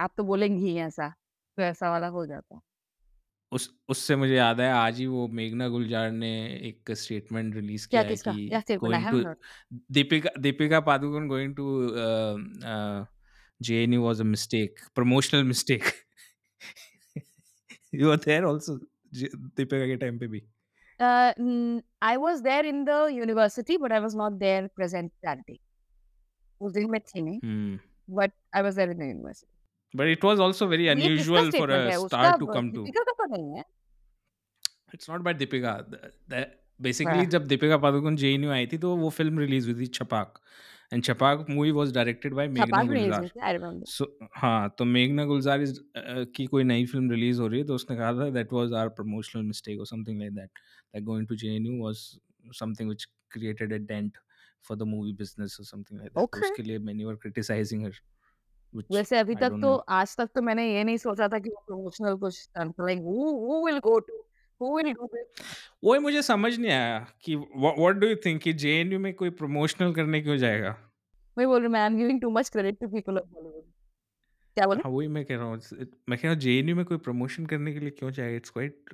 [0.00, 1.08] आप तो बोलेंगे ही ऐसा
[1.56, 2.60] तो ऐसा वाला हो जाता।
[3.52, 6.30] उस उससे मुझे याद है आज ही वो मेघना गुलजार ने
[6.68, 9.34] एक स्टेटमेंट रिलीज़ किया है कि going to
[9.92, 11.66] Deepika Deepika Padukone going to
[13.60, 15.86] JNU was a mistake promotional mistake
[17.92, 18.78] you were there also
[19.14, 20.42] Deepika के टाइम पे भी
[21.00, 25.40] Uh, mm, I was there in the university, but I was not there present that
[25.48, 25.56] day.
[26.60, 27.74] उस दिन मैं थी नहीं, Hmm.
[28.20, 29.50] but I was there in the university.
[30.00, 32.70] But it was also very तो ये किसका unusual for statement a star to come
[32.76, 32.84] to.
[32.84, 33.64] Deepika का तो नहीं है।
[34.94, 35.74] It's not by Deepika.
[35.90, 36.46] The- the-
[36.80, 40.38] basically, हाँ। जब दीपिका पादुकोण JNU आई थी तो वो फ़िल्म रिलीज़ हुई थी Chhapaak
[40.92, 43.86] and Chhapaak movie was directed by मेघना छपाक थी, I remember.
[43.88, 44.06] सो
[44.36, 45.80] हाँ तो मेघना गुलजार इज़
[46.36, 48.88] की कोई नई फ़िल्म रिलीज़ हो रही है तो उसने कहा था that was our
[49.00, 50.50] promotional mistake और something like that
[50.94, 51.96] that going to JNU was
[52.58, 54.18] something which created a dent
[54.64, 56.50] for the movie business और समथिंग लाइक दैट तो Okay.
[56.50, 57.92] उसके लिए many were criticising her
[58.72, 59.74] which वैसे अभी तक तो.
[59.74, 63.60] आज तक तो मैंने ये नहीं सोचा था कि वो प्रमोशनल कुछ like who who
[63.66, 63.98] will go
[64.62, 64.96] this
[65.84, 69.92] वही मुझे समझ नहीं आया कि व्हाट डू यू थिंक कि जेएनयू में कोई प्रमोशनल
[69.92, 70.76] करने क्यों जाएगा?
[71.38, 73.72] मैं बोल रही हूँ मैं I'm giving too much credit to people of Bollywood
[74.54, 74.80] क्या बोले?
[74.84, 75.60] हाँ वही मैं कह रहा हूँ
[76.08, 78.36] मैं कह रहा हूँ जेएनयू में कोई प्रमोशन करने के लिए क्यों जाएगा?
[78.36, 78.84] It's quite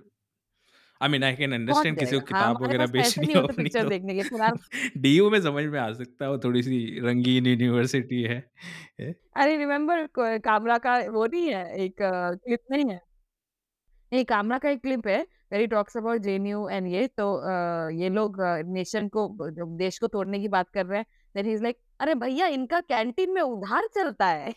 [1.02, 3.26] I mean I can understand किसी को जाएगा हाँ किताब हमारे वगैरह पास पैसे बेचनी
[3.26, 4.52] नहीं हो होते अपनी पिक्चर तो। देखने के फ़िलहाल
[4.96, 8.50] डीयू में समझ में आ सकता है वो थोड़ी सी रंगीन यूनिवर्सिटी है।
[9.00, 9.14] है?
[9.36, 10.08] अरे रिमेम्बर
[10.38, 11.94] कामरा का वो नहीं है एक
[12.44, 13.11] क्लिप नहीं है?
[14.12, 15.18] नहीं कामरा का एक क्लिप है
[15.52, 18.36] very talks about JNU and ये तो अ, ये लोग
[18.68, 21.78] नेशन को जो देश को तोड़ने की बात कर रहे हैं देन ही इज़ लाइक
[22.00, 24.54] अरे भैया इनका कैंटीन में उधार चलता है।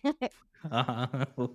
[0.63, 1.45] हाँ हाँ, वो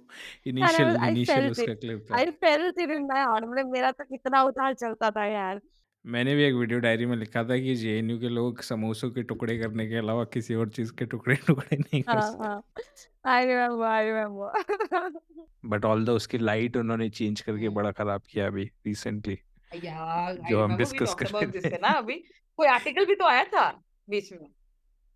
[0.46, 4.42] इनिशियल इनिशियल उसका क्लिप था। I felt it in my heart मतलब मेरा तो कितना
[4.42, 5.60] उधार चलता था यार।
[6.04, 9.58] मैंने भी एक वीडियो डायरी में लिखा था कि जेएनयू के लोग समोसों के टुकड़े
[9.58, 13.46] करने के अलावा किसी और चीज़ के टुकड़े टुकड़े नहीं कर हाँ सकते। हाँ। I
[13.46, 15.20] remember I remember
[15.64, 19.38] but all the उसकी लाइट उन्होंने चेंज करके। बड़ा खराब किया अभी रिसेंटली
[19.84, 22.14] यार आई जो हम वी डिस्कस टॉक्ड कर अबाउट रहे दिस थे। ना अभी?
[22.58, 23.68] कोई आर्टिकल भी तो आया था
[24.08, 24.46] बीच में?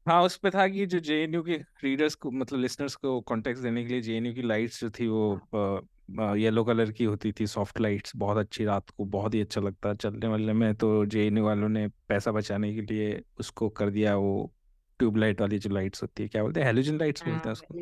[0.06, 3.82] हाँ उस पे था कि जो जेएनयू के रीडर्स को मतलब लिसनर्स को कॉन्टेक्स्ट देने
[3.82, 5.26] के लिए जेएनयू की लाइट्स जो थी वो
[6.08, 9.88] येलो कलर की होती थी सॉफ्ट लाइट्स बहुत अच्छी रात को बहुत ही अच्छा लगता
[9.88, 14.16] है चलने वाले में तो जेएनयू वालों ने पैसा बचाने के लिए उसको कर दिया
[14.16, 14.52] वो
[14.98, 17.74] ट्यूबलाइट वाली जो लाइट्स होती है क्या बोलते हैं हेलोजन लाइट्स बोलते हैं उसको?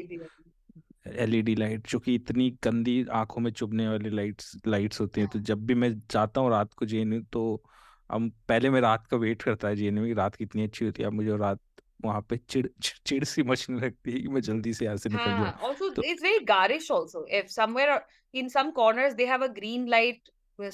[1.07, 5.39] एलईडी लाइट जो कि इतनी गंदी आँखों में चुभने वाली लाइट्स लाइट्स होती हैं। तो
[5.39, 7.63] जब भी मैं जाता हूँ रात को जेएनयू तो
[8.11, 11.07] हम पहले मैं रात का वेट करता है जेएनयू की रात कितनी अच्छी होती है।
[11.07, 11.61] अब मुझे रात
[12.05, 12.67] वहाँ पे चिड़
[13.07, 15.95] चिड़ सी मचने लगती है कि मैं जल्दी से यहाँ से निकल हाँ, जाऊँ also
[15.95, 17.25] तो it's very garish also.
[17.41, 18.01] If somewhere
[18.35, 20.71] in some corners they have a green light uh,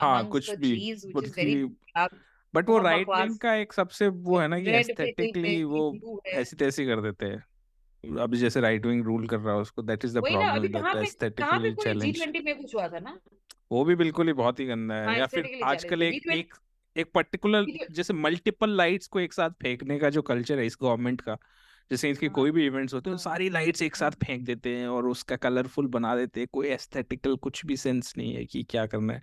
[0.00, 1.68] हाँ कुछ भी trees, which but is very
[2.54, 6.56] but वो राइट विंग का एक सबसे वो है ना कि एस्थेटिकली वो है। ऐसी
[6.56, 7.44] तैसी कर देते हैं।
[8.18, 11.02] अब जैसे राइट विंग रूल कर रहा है उसको दैट इज़ द अभी प्रॉब्लम दैट
[11.02, 13.18] एस्थेटिकली चैलेंज में कुछ हुआ था ना?
[13.72, 16.54] वो भी बिल्कुल ही बहुत ही गंदा है। हाँ या फिर आजकल एक एक
[16.96, 21.20] एक पर्टिकुलर जैसे मल्टीपल लाइट्स को एक साथ फेंकने का जो कल्चर है इस गवर्नमेंट
[21.20, 21.38] का
[21.90, 24.76] जैसे इसके हाँ। कोई भी इवेंट्स होते हैं हाँ सारी लाइट्स एक साथ फेंक देते
[24.76, 28.62] हैं और उसका कलरफुल बना देते हैं कोई एस्थेटिकल कुछ भी सेंस नहीं है कि
[28.62, 29.22] क्या करना है।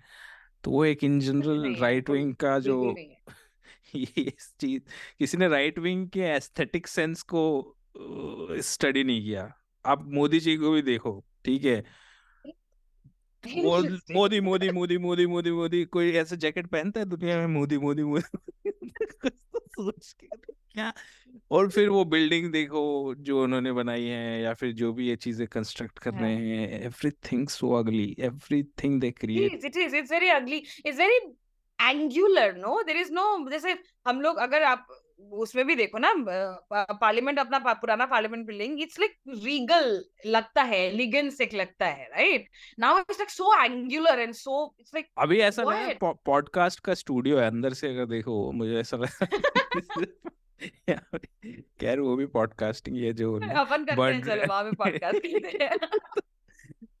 [0.64, 3.22] तो वो एक इन जनरल राइट विंग का जो है।
[3.96, 4.82] ये चीज़
[5.18, 7.76] किसी ने राइट विंग के एस्थेटिक सेंस को
[8.60, 9.54] स्टडी नहीं किया।
[9.86, 12.01] आप मोदी जी को भी देखो ठीक है.
[14.12, 18.02] मोदी मोदी मोदी मोदी मोदी मोदी कोई ऐसा जैकेट पहनता है दुनिया में मोदी मोदी
[18.02, 18.38] मोदी
[19.68, 20.26] सोच के
[20.72, 20.92] क्या
[21.50, 25.46] और फिर वो बिल्डिंग देखो जो उन्होंने बनाई है या फिर जो भी ये चीज़ें
[25.46, 30.28] कंस्ट्रक्ट कर रहे हाँ हैं everything so ugly everything they create it is is, very
[30.28, 30.98] ugly ugly.
[30.98, 31.36] Very
[31.90, 32.96] angular no no?
[32.96, 34.86] Is no जैसे हम लोग अगर आप
[35.30, 36.14] उसमें भी देखो ना
[36.72, 42.48] पार्लियामेंट अपना पुराना parliament building it's like regal लगता है एलिगेंस एक लगता है right
[42.78, 46.94] now it's like so angular and so it's like अभी ऐसा लगा व्हाट पॉडकास्ट का
[46.94, 49.26] स्टूडियो है अंदर से अगर देखो मुझे ऐसा लगा
[51.80, 56.20] खैर वो भी पॉडकास्टिंग ये जो अपन करते हैं चलो वहाँ पे पॉडकास्ट करते हैं।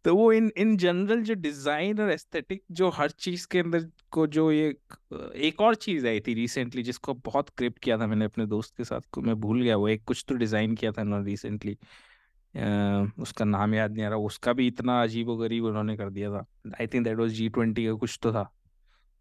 [0.04, 4.26] तो वो इन इन जनरल जो डिज़ाइन और एस्थेटिक जो हर चीज़ के अंदर को
[4.26, 4.68] जो ये
[5.48, 8.84] एक और चीज़ आई थी रिसेंटली जिसको बहुत क्रिप किया था मैंने अपने दोस्त के
[8.84, 11.76] साथ को मैं भूल गया वो एक कुछ तो डिज़ाइन किया था ना रिसेंटली
[13.22, 16.44] उसका नाम याद नहीं आ रहा उसका भी इतना अजीब गरीब उन्होंने कर दिया था।
[16.80, 18.50] I think that was G twenty का कुछ तो था।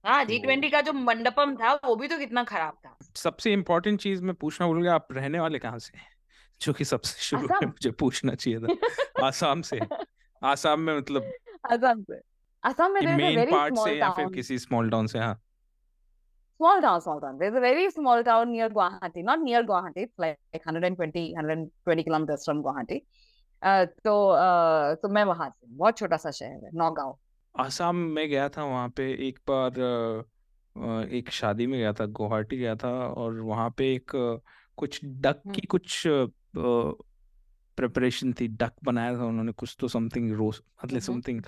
[0.05, 3.53] हाँ जी तो ट्वेंटी का जो मंडपम था वो भी तो कितना खराब था। सबसे
[3.53, 6.09] इम्पोर्टेंट चीज़ मैं पूछना भूल गया आप रहने वाले कहाँ से हैं?
[6.61, 9.79] जो कि सबसे शुरू में मुझे पूछना चाहिए था आसाम से।
[10.42, 11.32] आसाम में मतलब
[11.72, 12.20] आसाम से।
[12.64, 15.34] आसाम में मेन पार्ट से या फिर किसी स्मॉल टाउन से हाँ।
[16.60, 20.04] Small town small town there is a very small town near Guwahati not near Guwahati
[20.20, 23.02] like 120 120 kilometre from Guwahati
[24.06, 24.14] तो
[24.96, 27.18] तो मैं वहाँ बहुत छोटा सा शहर है नौगांव।
[27.56, 29.80] आसाम में गया था वहाँ पे एक बार
[31.12, 34.12] एक शादी में गया था गुवाहाटी गया था और वहाँ पे एक
[34.78, 36.04] कुछ डक की कुछ
[37.82, 41.41] प्रिपरेशन थी डक बनाया था उन्होंने कुछ तो समथिंग रोस्ट मतलब समथिंग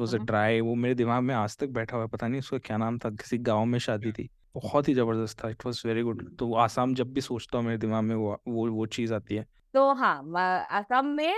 [0.00, 2.58] वाज अ ड्राई वो मेरे दिमाग में आज तक बैठा हुआ है पता नहीं उसका
[2.58, 6.02] क्या नाम था किसी गाँव में शादी थी बहुत ही ज़बरदस्त था इट वाज वेरी
[6.02, 9.34] गुड तो आसाम जब भी सोचता हूँ मेरे दिमाग में वो वो वो चीज़ आती
[9.34, 10.16] है। तो हाँ
[10.72, 11.34] असम में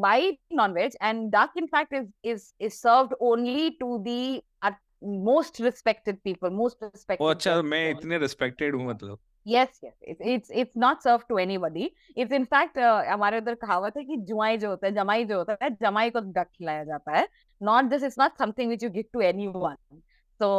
[0.00, 4.42] white non veg and duck in fact is is is served only to the
[5.04, 9.18] most respected people most respected अच्छा मैं इतने रिस्पेक्टेड हूँ। मतलब।
[9.50, 11.86] Yes yes it's it's it's not served to anybody
[12.16, 15.38] it's in fact uh, हमारे उधर कहावत है कि जुआई जो होता है जमाई जो
[15.38, 17.26] होता है जमाई को डक खिलाया जाता है
[17.60, 19.76] not this is not something which you give to anyone
[20.40, 20.50] so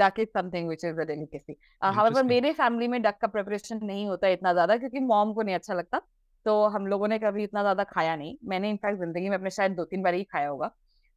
[0.00, 2.28] duck is something which is a delicacy uh, however Interesting.
[2.28, 5.74] मेरे फैमिली में डक का प्रिपरेशन नहीं होता इतना ज़्यादा क्योंकि मॉम को नहीं अच्छा
[5.74, 6.00] लगता
[6.46, 9.72] तो हम लोगों ने कभी इतना ज़्यादा खाया नहीं मैंने इनफैक्ट ज़िंदगी में अपने शायद
[9.76, 10.70] दो तीन बार ही खाया होगा अ,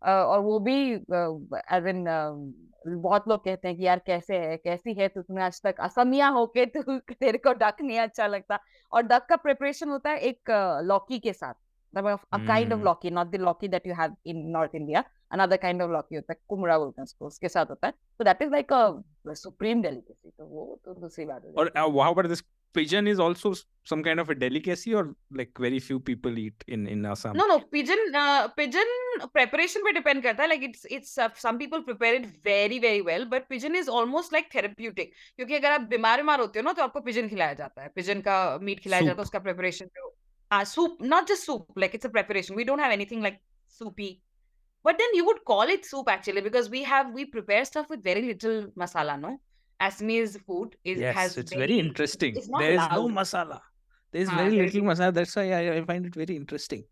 [0.03, 2.05] और वो भी एज इन
[2.87, 5.21] बहुत लोग कहते हैं कि यार कैसे है कैसी है तू?
[5.21, 8.59] तुमने आज तक असमिया होके तू तेरे को डक नहीं अच्छा लगता।
[8.91, 10.51] और डक का प्रिपरेशन होता है एक
[10.85, 11.53] लौकी के साथ।
[11.93, 15.57] मतलब a kind हम्म। लौकी not the लौकी that you have in North India another
[15.57, 18.41] kind of लौकी होता है कुमड़ा बोलते हैं उसको उसके साथ होता है। so that
[18.41, 18.81] is like a
[19.41, 22.43] supreme delicacy तो वो तो दूसरी बात हो और this
[22.73, 23.53] pigeon is also
[23.83, 27.45] some kind of a delicacy or like very few people eat in in Assam No,
[27.47, 28.89] no, pigeon, uh, pigeon
[29.33, 33.01] preparation पे depend करता है like it's it's uh, some people prepare it very very
[33.09, 36.73] well but pigeon is almost like therapeutic क्योंकि अगर आप बीमार बीमार होते हो ना
[36.73, 38.25] तो आपको pigeon खिलाया जाता है pigeon
[38.63, 40.13] मीट खिलाया जाता है soup उसका preparation जो
[40.51, 43.41] हाँ soup not just soup like it's a preparation we don't have anything like
[43.79, 44.11] soupy
[44.83, 48.03] but then you would call it soup actually because we have we prepare stuff with
[48.03, 49.39] very little masala no
[49.80, 53.12] Assamese food is yes has it's very very interesting it's not there is no loud
[53.18, 53.58] masala
[54.12, 56.36] there is हाँ very there is little masala that's why I, I find it very
[56.36, 56.84] interesting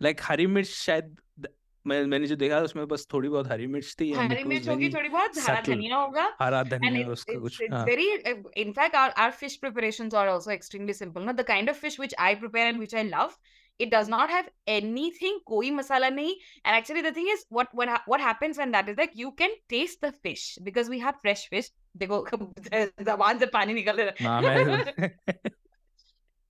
[0.00, 1.48] like हरी मिर्च शायद the-
[1.86, 4.48] मैं मैंने जो देखा उसमें बस थोड़ी बहुत हरी मिर्च थी and हरी it was
[4.54, 7.42] मिर्च होगी very थोड़ी बहुत हरा subtle धनिया होगा हरा and धनिया it's उसका it's
[7.42, 8.36] कुछ it's हाँ very uh,
[8.66, 11.98] in fact our, our fish preparations are also extremely simple no the kind of fish
[12.04, 13.36] which i prepare and which i love
[13.78, 16.32] it does not have anything koi masala nahi
[16.64, 19.32] and actually the thing is what what ha- what happens when that is like you
[19.42, 22.25] can taste the fish because we have fresh fish देखो
[23.03, 25.11] जबान से पानी निकल रहा हाँ है मैं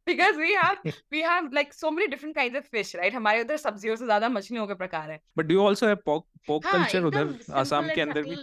[0.08, 0.78] because we have
[1.14, 4.68] we have like so many different kinds of fish हमारे उधर सब्जियों से ज़्यादा मछलियों
[4.68, 8.22] के प्रकार है। But do you also have pork pork हाँ उधर आसाम के अंदर
[8.24, 8.36] भी?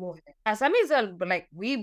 [0.00, 1.74] वो है। Assam is like we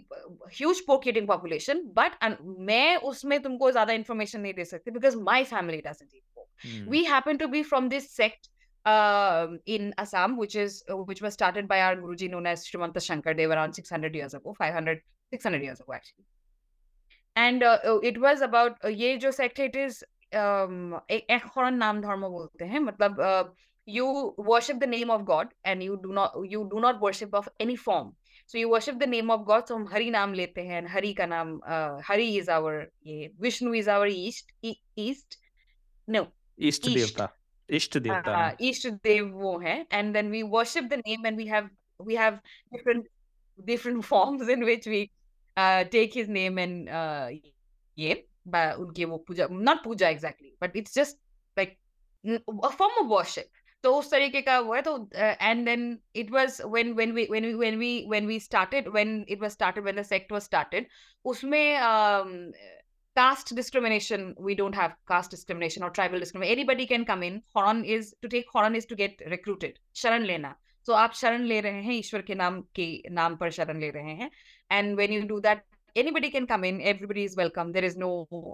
[0.60, 2.24] huge pork eating population but
[2.72, 6.44] मैं उसमें तुमको ज़्यादा इन्फॉर्मेशन नहीं दे सकती because my family doesn't eat pork
[6.92, 8.50] we happen to be from this sect
[8.85, 13.01] um, in Assam, which is uh, which was started by our Guruji known as Srimanta
[13.03, 15.01] Shankar Dev around 600 years ago, 500,
[15.33, 16.25] 600 years ago actually.
[17.37, 20.03] And uh, uh, it was about uh, ये जो sect है, it is
[20.35, 23.45] um, एक एक खौरन नाम धर्म बोलते हैं मतलब uh,
[23.87, 27.49] you worship the name of God and you do not you do not worship of
[27.61, 28.13] any form.
[28.47, 29.69] So you worship the name of God.
[29.69, 33.31] So हम हरि नाम लेते हैं and हरि का नाम uh, हरि is our ये
[33.41, 35.37] Vishnu is our east e- east
[36.09, 36.27] no
[36.59, 36.97] इष्ट East.
[36.97, 37.29] देवता
[37.70, 41.70] इष्ट देवता uh, हाँ wo hai, and then we worship the name, and we have
[42.00, 42.40] we have
[42.72, 43.06] different
[43.66, 45.12] different forms in which we
[45.58, 47.30] uh, take his name and uh,
[47.98, 51.18] ये उनके वो पूजा not Puja exactly, but it's just
[51.58, 51.78] like
[52.26, 53.50] n- a form of worship.
[53.84, 55.10] तो उस तरीके का वो है तो
[55.40, 59.26] and then it was when when we when we when we when we started when
[59.28, 60.86] it was started when the sect was started
[61.26, 62.52] उसमें um,
[63.17, 67.85] caste discrimination we don't have caste discrimination or tribal discrimination anybody can come in horon
[67.85, 70.53] is to take horon is to get recruited sharan lena
[70.87, 74.15] so आप शरण ले रहे हैं ईश्वर के नाम के नाम पर शरण ले रहे
[74.21, 74.31] हैं
[74.71, 75.65] and when you do that
[75.97, 78.13] anybody can come in everybody is welcome there is no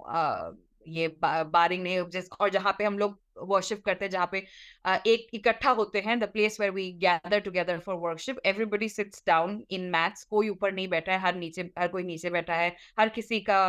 [0.09, 0.51] uh,
[0.87, 3.17] ये बारिंग नहीं जिस और जहाँ पे हम लोग
[3.49, 4.41] वर्शिप करते हैं जहाँ पे
[4.85, 9.23] uh, एक इकट्ठा होते हैं the place where we gather together for worship everybody sits
[9.27, 12.75] down in maths कोई ऊपर नहीं बैठा है हर नीचे हर कोई नीचे बैठा है
[12.99, 13.59] हर किसी का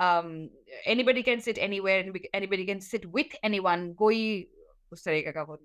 [0.00, 0.48] um,
[0.86, 3.94] anybody can sit anywhere and anybody can sit with anyone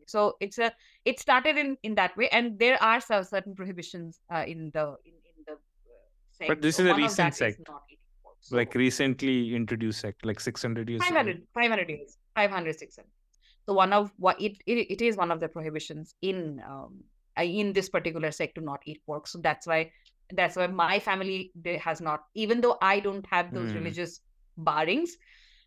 [0.06, 0.72] so it's a
[1.06, 4.96] it started in in that way and there are some certain prohibitions uh, in the
[5.06, 5.56] in, in the uh,
[6.38, 6.48] sect.
[6.50, 7.62] but this so is a recent sect
[8.42, 8.56] so.
[8.56, 11.46] like recently introduced sect like 600 years 500 ago.
[11.56, 13.08] 500 years 500 600
[13.66, 17.04] so one of what it, it it is one of the prohibitions in um
[17.38, 19.92] uh, in this particular sect to not eat pork so that's why
[20.31, 23.79] that's why my family they has not even though i don't have those Hmm.
[23.79, 24.21] religious
[24.57, 25.17] barrings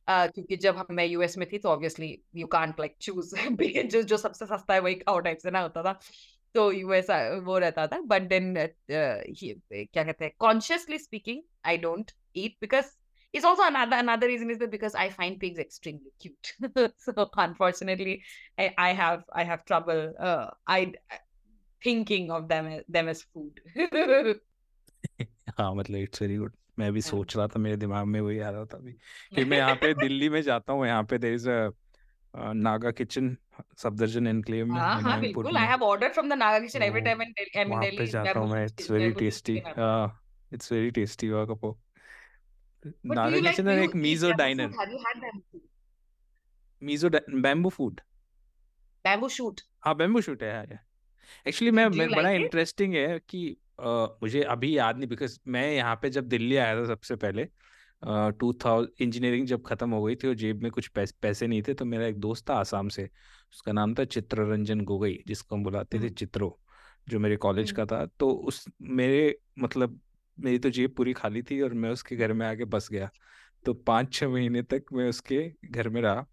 [0.08, 3.34] uh, क्योंकि जब हम मैं US में थी तो obviously you can't like choose
[3.92, 6.00] जो जो सबसे सस्ता है वही खाओ टाइप से ना होता था
[6.56, 7.08] तो यूएस
[7.46, 8.54] वो रहता था बट देन
[8.92, 12.92] क्या कहते हैं consciously speaking I don't eat because
[13.34, 16.50] it's also another another reason is that because I find pigs extremely cute.
[17.06, 18.22] so unfortunately,
[18.60, 20.94] I, I have I have trouble uh, I
[21.84, 23.60] thinking of them as, them as food.
[25.59, 28.39] हाँ मतलब it's very good. मैं भी हाँ। सोच रहा था मेरे दिमाग में वही
[28.39, 28.93] आ रहा था अभी
[29.35, 31.71] फिर मैं यहाँ पे दिल्ली में जाता हूँ यहाँ पे there is a
[32.35, 33.37] Naga Kitchen,
[33.77, 37.23] Safdarjung Enclave में हाँ हाँ बिल्कुल I have ordered from the Naga kitchen every time
[37.23, 39.63] in I am वहाँ पे दिल्ली जाता हूँ मैं it's very bamboo tasty
[40.53, 41.75] it's very tasty वहाँ का do
[43.07, 44.71] नागा किचन एक Mizo diner?
[44.71, 45.61] Have you had bamboo
[46.83, 47.11] Mizo
[47.41, 48.01] bamboo food
[49.05, 49.61] Bamboo shoot.
[49.81, 50.81] हाँ bamboo shoot है
[51.47, 55.97] एक्चुअली Do, मैं, बड़ा इंटरेस्टिंग है कि अ, मुझे अभी याद नहीं बिकॉज़ मैं यहाँ
[56.03, 57.49] पे जब दिल्ली आया था सबसे पहले
[58.33, 61.63] टू थाउज़ेंड इंजीनियरिंग जब खत्म हो गई थी और जेब में कुछ पैस, पैसे नहीं
[61.63, 63.09] थे तो मेरा एक दोस्त था आसाम से
[63.53, 66.59] उसका नाम था चित्ररंजन गोगई जिसको हम बुलाते थे हम्म चित्रो
[67.09, 70.01] जो मेरे कॉलेज हम्म का था। तो उस मेरे मतलब
[70.39, 73.11] मेरी तो जेब पूरी खाली थी और मैं उसके घर में आके बस गया।
[73.65, 76.27] तो पाँच छः महीने तक मैं उसके घर में रहा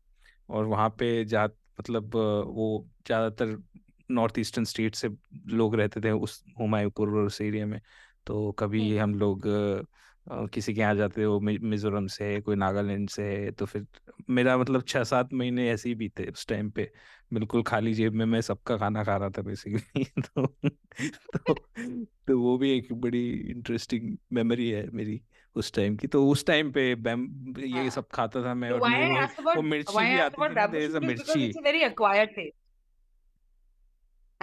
[0.49, 1.45] और वहाँ पे जा
[1.79, 3.57] मतलब अ, वो ज़्यादातर
[4.11, 5.09] नॉर्थ ईस्टर्न स्टेट से
[5.47, 7.81] लोग रहते थे उस हुमायूंपुर और उस एरिया में।
[8.25, 9.41] तो कभी हम्म। हम लोग
[10.29, 13.85] किसी के यहाँ जाते हो मि- मिजोरम से है कोई नागालैंड से है तो फिर
[14.29, 16.91] मेरा मतलब छः सात महीने ऐसे ही बीते उस टाइम पे।
[17.33, 20.45] बिल्कुल खाली जेब में मैं सबका खाना खा रहा था बेसिकली तो
[21.37, 21.53] तो
[22.27, 25.21] तो वो भी एक बड़ी इंटरेस्टिंग मेमोरी है मेरी
[25.55, 28.79] उस टाइम की। तो उस टाइम पे बैम ये हाँ। सब खाता था मैं और
[28.79, 31.15] why वो वो वो मिर्ची भी आती थी ना bamboo there is a shoot is
[31.15, 32.55] because मिर्ची it's a very acquired taste.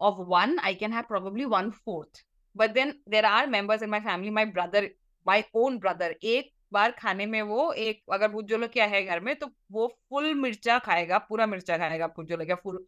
[0.00, 2.22] of one I can have probably one fourth.
[2.56, 4.88] But then there are members in my family my brother
[5.26, 9.34] my own brother एक बार खाने में वो एक अगर भुत jolokia है घर में
[9.36, 12.78] तो वो full मिर्चा खाएगा पूरा मिर्चा खाएगा भुत jolokia full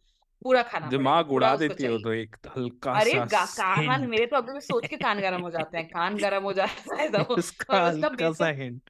[0.43, 4.85] पूरा खाना दिमाग उड़ा देती है तो एक हल्का अरे कान मेरे तो अभी सोच
[4.87, 8.07] के कान गरम हो जाते हैं कान गरम हो जाता है तो उसका और उसका
[8.07, 8.89] हल्का सा हिंट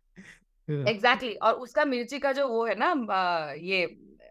[0.70, 1.36] एग्जैक्टली exactly.
[1.42, 3.86] और उसका मिर्ची का जो वो है ना ये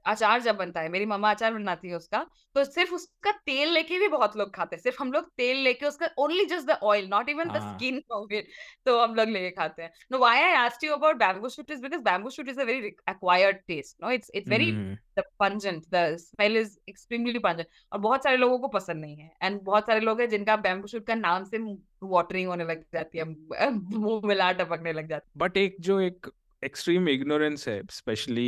[0.06, 2.26] अचार जब बनता है मेरी मम्मा अचार बनाती है उसका
[2.56, 5.86] तो सिर्फ़ उसका तेल लेके भी बहुत लोग खाते हैं। सिर्फ़ हम लोग तेल लेके
[5.86, 8.48] उसका only just the oil not even the skin of it
[8.86, 11.82] तो हम लोग लेके खाते हैं। No why I asked you about bamboo shoot is
[11.82, 14.70] because bamboo shoot is a very acquired taste no it's it's very
[15.18, 19.30] the pungent the smell is extremely pungent और बहुत सारे लोगों को पसंद नहीं है।
[19.42, 21.58] एंड बहुत सारे लोग हैं जिनका बैम्बू शूट का नाम से
[22.02, 23.24] वाटरिंग होने लग जाती है
[23.70, 26.30] मुँह में लार टपकने लग जाती है। बट एक जो एक
[26.62, 28.46] एक्सट्रीम इग्नोरेंस है स्पेशली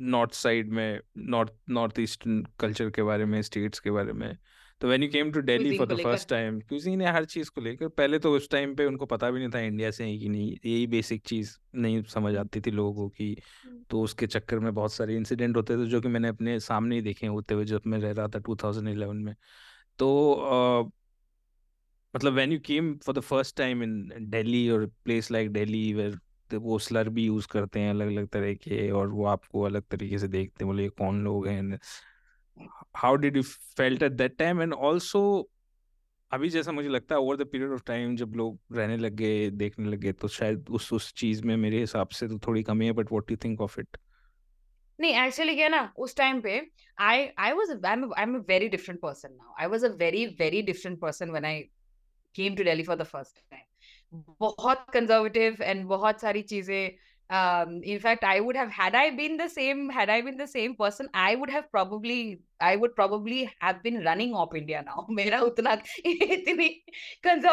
[0.00, 4.36] नॉर्थ साइड में नॉर्थ नॉर्थ ईस्टर्न कल्चर के बारे में स्टेट्स के बारे में।
[4.80, 7.60] तो when you came to Delhi for the first time cuisine है हर चीज़ को
[7.60, 10.28] लेकर पहले तो उस टाइम पे उनको पता भी नहीं था इंडिया से है कि
[10.28, 13.36] नहीं यही बेसिक चीज़ नहीं समझ आती थी लोगों की।
[13.90, 17.02] तो उसके चक्कर में बहुत सारे इंसिडेंट होते थे जो कि मैंने अपने सामने ही
[17.02, 19.34] देखे होते हुए जब मैं रह रहा था 2011 में।
[19.98, 20.92] तो
[22.16, 26.18] मतलब when you came for the first time in Delhi और प्लेस लाइक दिल्ली वेयर
[26.56, 30.18] वो स्लर भी यूज़ करते हैं अलग अलग तरह के और वो आपको अलग तरीके
[30.18, 31.78] से देखते हैं, बोले ये कौन लोग हैं?
[32.96, 34.62] How did you felt at that time?
[34.62, 35.50] And also
[36.30, 39.50] अभी जैसा मुझे लगता है, over the period of time जब लोग रहने लग गए,
[39.50, 42.86] देखने लग गए तो शायद उस उस चीज़ में मेरे हिसाब से तो थोड़ी कमी
[42.86, 43.96] है but what you think of it
[44.98, 46.60] नहीं एक्चुअली क्या ना, उस टाइम पे
[46.98, 50.62] I I was I am a very different person now I was a very very
[50.62, 51.60] different person when I
[52.34, 53.62] came to Delhi for the first time
[54.14, 56.90] बहुत conservative and बहुत सारी चीज़ें
[57.30, 60.76] um fact i would have had i been the same had i been the same
[60.76, 65.40] person i would have probably i would probably have been running off india now मेरा
[65.40, 66.68] उतना इतनी
[67.26, 67.44] in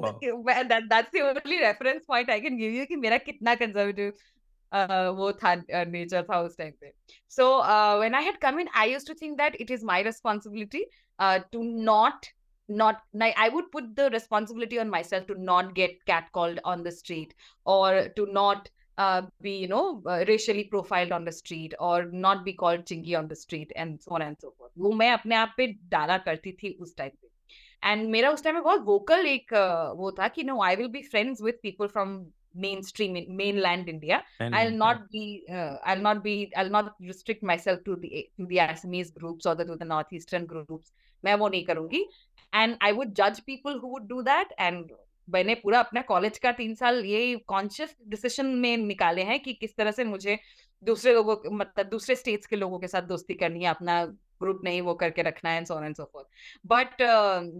[0.00, 0.68] Wow.
[0.68, 5.32] that that's the only reference point i can give you कि मेरा कितना uh, वो
[5.32, 6.92] था nature था उस टाइम पे
[7.30, 7.62] so
[7.98, 10.84] when I had come in I used to think that it is my responsibility
[11.22, 12.26] to not
[12.69, 16.91] not like i would put the responsibility on myself to not get catcalled on the
[16.91, 17.35] street
[17.65, 22.43] or to not uh, be you know uh, racially profiled on the street or not
[22.45, 25.35] be called chinky on the street and so on and so forth वो मैं अपने
[25.35, 29.25] आप पे डाला करती थी उस time पे एंड मेरा उस टाइम में बहुत वोकल
[29.27, 32.17] एक uh, वो था कि no I will be friends with people from
[32.55, 34.23] mainstream in mainland India.
[34.39, 34.77] And, I'll yeah.
[34.77, 39.13] not be uh, I'll not be I'll not restrict myself to the to the Assamese
[39.13, 40.91] groups or the to the northeastern groups.
[41.24, 42.06] मैं वो नहीं करूँगी।
[42.54, 44.92] And I would जज people who would do that and
[45.30, 49.76] मैंने पूरा अपना college का तीन साल ये कॉन्शियस डिसीज़न में निकाले हैं कि किस
[49.76, 50.38] तरह से मुझे
[50.84, 54.04] दूसरे लोगों मतलब दूसरे स्टेट्स के लोगों के साथ दोस्ती करनी है अपना
[54.42, 56.26] ग्रुप नहीं वो करके रखना है and so and so forth
[56.66, 57.00] but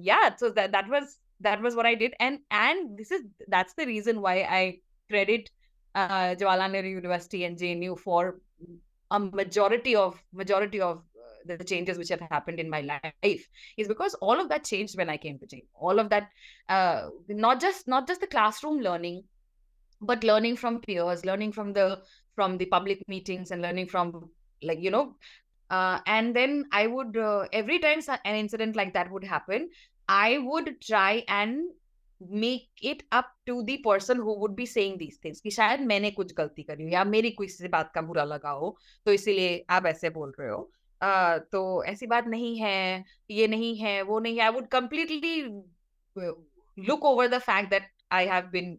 [0.04, 1.18] yeah so that was
[1.62, 5.50] was what I did, and and this is that's the reason why I credit
[5.94, 8.40] uh, Jawaharlal Nehru University and JNU for
[9.11, 11.09] a majority of majority of uh,
[11.45, 15.09] the changes which have happened in my life is because all of that changed when
[15.09, 15.63] I came to Jain.
[15.75, 16.29] All of that,
[16.69, 19.23] uh, not just not just the classroom learning,
[20.01, 22.01] but learning from peers, learning from the
[22.36, 24.29] from the public meetings, and learning from
[24.61, 25.15] like you know.
[25.69, 29.69] Uh, and then I would uh, every time an incident like that would happen,
[30.07, 31.65] I would try and
[32.21, 36.11] make it up to the person who would be saying these things कि शायद मैंने
[36.11, 38.75] कुछ गलती करी हो या मेरी किसी से बात का बुरा लगा हो
[39.05, 40.71] तो इसीलिए आप ऐसे बोल रहे हो
[41.03, 45.40] तो ऐसी बात नहीं है ये नहीं है वो नहीं है। I would completely
[46.78, 48.76] look over the fact that I have been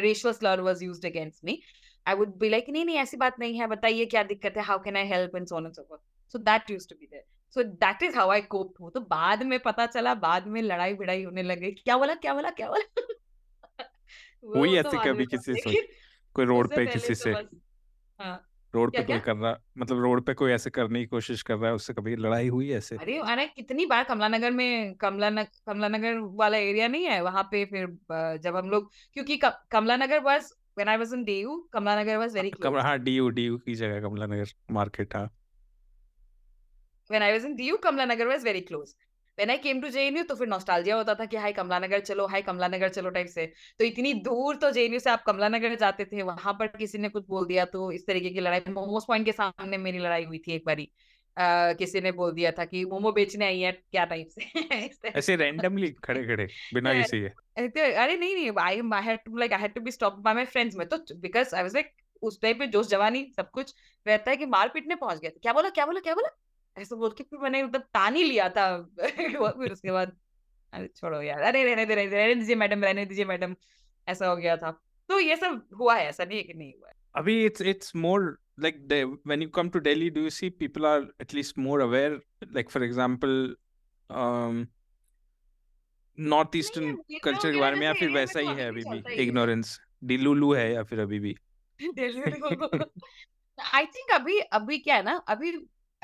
[0.00, 1.60] racial slur was used against me
[2.06, 4.62] I would be like नहीं नहीं ऐसी बात नहीं है बताइए क्या दिक्कत है?
[4.62, 6.02] How can I help and so on and so forth
[6.32, 7.24] so that used to be there
[7.56, 10.94] so that is how I cope हूँ। तो बाद में पता चला बाद में लड़ाई
[10.94, 13.84] बिड़ाई होने लगे क्या बोला क्या बोला क्या बोला?
[14.56, 15.80] हुई तो ऐसे कभी किसी से?
[16.36, 17.30] कोई रोड पे किसी तो से?
[18.18, 18.34] हाँ।
[18.74, 21.68] रोड पे कोई कर रहा मतलब रोड पे कोई ऐसे करने की कोशिश कर रहा
[21.68, 22.96] है उससे कभी लड़ाई हुई ऐसे?
[22.96, 27.20] अरे अरे कितनी बार कमला नगर में कमला न, कमला नगर वाला एरिया नहीं है
[27.22, 27.86] वहाँ पे फिर
[28.38, 32.34] जब हम लोग क्योंकि कमला नगर बस when I was in DU Kamla Nagar was
[32.34, 35.30] very close हाँ डीयू डीयू की जगह कमला नगर मार्केट हाँ।
[37.10, 38.94] When I was in DU, Kamla Nagar was very close.
[39.38, 42.26] When I came to JNU तो फिर नॉस्टैल्जिया होता था कि हाय कमला नगर चलो
[42.26, 43.46] हाय कमला नगर चलो टाइप से।
[43.78, 47.08] तो इतनी दूर तो जेएनयू से आप कमला नगर जाते थे वहाँ पर किसी ने
[47.08, 50.38] कुछ बोल दिया तो इस तरीके की लड़ाई मोमोस पॉइंट के सामने मेरी लड़ाई हुई
[50.38, 50.90] थी एक बारी।
[51.40, 55.08] Uh, किसी ने बोल दिया था कि मोमो बेचने आई है क्या टाइप से?
[55.16, 59.52] ऐसे रैंडमली खड़े खड़े बिना किसी के। अरे नहीं नहीं I I had to like
[59.52, 62.40] I had to be stop by my friends में। तो बिकॉज़ आई वाज लाइक उस
[62.42, 63.74] टाइम पे जोश जवानी सब कुछ
[64.06, 66.28] रहता है कि मारपीट पीटने पहुँच गए। क्या बोला क्या बोला क्या बोला?
[66.78, 70.16] ऐसा बोल के फिर मैंने मतलब तान ही लिया था फिर उसके बाद
[70.72, 73.56] अरे छोड़ो यार अरे रहने दे रहने दीजिए मैडम रहने दीजिए मैडम
[74.08, 74.70] ऐसा हो गया था।
[75.08, 77.96] तो ये सब हुआ है ऐसा नहीं है कि नहीं हुआ है। अभी it's it's
[77.96, 81.56] more like the, when you come to delhi do you see people are at least
[81.58, 82.18] more aware?
[82.52, 83.54] Like for example
[84.10, 84.66] um
[86.18, 90.52] north eastern culture के बारे में या फिर वैसा ही है अभी भी इग्नोरेंस डिलुलू
[90.54, 91.36] है या फिर अभी भी।
[93.74, 95.52] आई थिंक अभी अभी क्या है ना अभी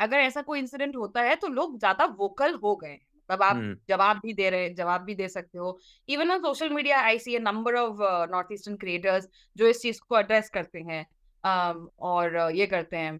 [0.01, 3.57] अगर ऐसा कोई इंसिडेंट होता है तो लोग ज़्यादा वोकल हो गए मतलब आप
[3.89, 5.79] जवाब भी दे रहे जवाब भी दे सकते हो।
[6.09, 7.99] Even on social media I see a number of
[8.31, 11.05] north eastern creators जो इस चीज़ को एड्रेस करते हैं
[11.45, 13.13] um, और uh, ये करते हैं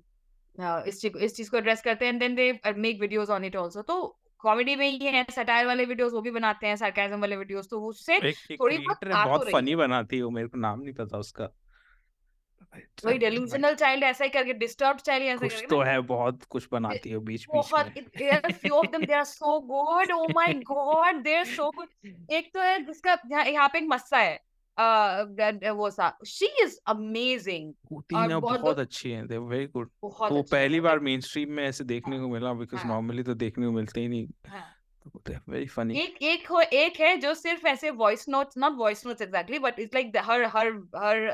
[0.59, 3.57] uh, इस चीज़ इस चीज़ को एड्रेस करते हैं। Then they make videos on it
[3.57, 4.01] also तो
[4.41, 7.81] कॉमेडी में ये है सटायर वाले वीडियोस वो भी बनाते हैं सरकाजम वाले वीडियोस तो
[7.87, 11.49] उससे थोड़ी बहुत बहुत फनी बनाती है वो मेरे को नाम नहीं पता उसका।
[13.05, 17.11] वही डेलूजनल चाइल्ड ऐसा ही करके डिस्टर्ब्ड चाइल्ड ऐसा कुछ तो है बहुत कुछ बनाती
[17.11, 21.37] है बीच बीच बहुत few of them they are so good oh my God they
[21.37, 23.19] are so good एक तो है जिसका
[23.49, 29.39] यहाँ पे एक मस्सा है वो सा शी इज़ अमेजिंग तीन बहुत अच्छी हैं दे
[29.39, 33.35] वेरी गुड तो पहली बार मेन स्ट्रीम में ऐसे देखने को मिला बिकॉज़ नॉर्मली तो
[33.35, 34.29] देखने को मिलते ही नहीं।
[35.49, 39.23] वेरी फनी एक एक हो एक है जो सिर्फ़ ऐसे voice notes not voice notes
[39.23, 41.29] exactly but it's like हर हर हर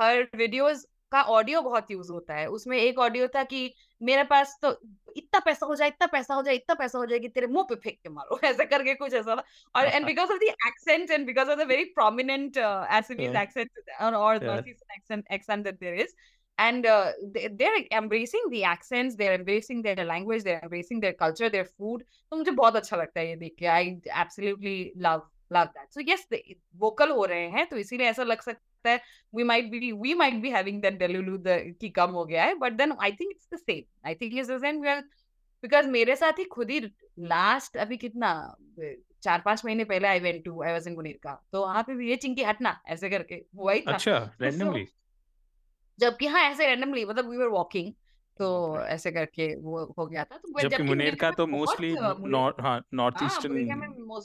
[0.00, 4.58] हर वीडियोस का ऑडियो बहुत यूज़ होता है। उसमें एक ऑडियो था कि मेरे पास
[4.62, 4.80] तो
[5.16, 7.64] इतना पैसा हो जाए इतना पैसा हो जाए इतना पैसा हो जाए कि तेरे मुँह
[7.64, 9.44] पे फेंक के मारो। ऐसा करके कुछ ऐसा था।
[9.76, 13.70] और and because of the accent and because of the very prominent Assamese accent
[14.00, 16.14] और और accent accent that there is
[16.58, 21.48] and uh, they, they're embracing the accents they're embracing their language they're embracing their culture
[21.48, 22.02] their food.
[22.30, 23.86] तो मुझे बहुत अच्छा लगता है ये देख के। I
[24.16, 25.22] absolutely love
[25.52, 26.28] love that so yes
[26.76, 29.00] vocal हो रहे हैं तो इसीलिए ऐसा लग सकता है
[29.34, 32.72] we might be we might be having that delulu की कम हो गया है but
[32.72, 35.00] then I think it's the same I think is we are
[35.64, 36.80] because मेरे साथ ही खुद ही
[37.18, 38.30] लास्ट अभी कितना
[39.22, 41.34] चार पाँच महीने पहले I went to I was in Munirka.
[41.52, 44.86] तो वहाँ पे भी ये चिंकी हटना ऐसे करके हुआ ही था। अच्छा रैंडमली
[45.98, 47.92] जबकि हाँ ऐसे रैंडमली मतलब वी वर वॉकिंग
[48.38, 51.94] तो ऐसे करके वो हो गया था। तो जबकि मुनेर का तो मोस्टली
[52.30, 53.54] नॉर्थ हाँ नॉर्थ ईस्टर्न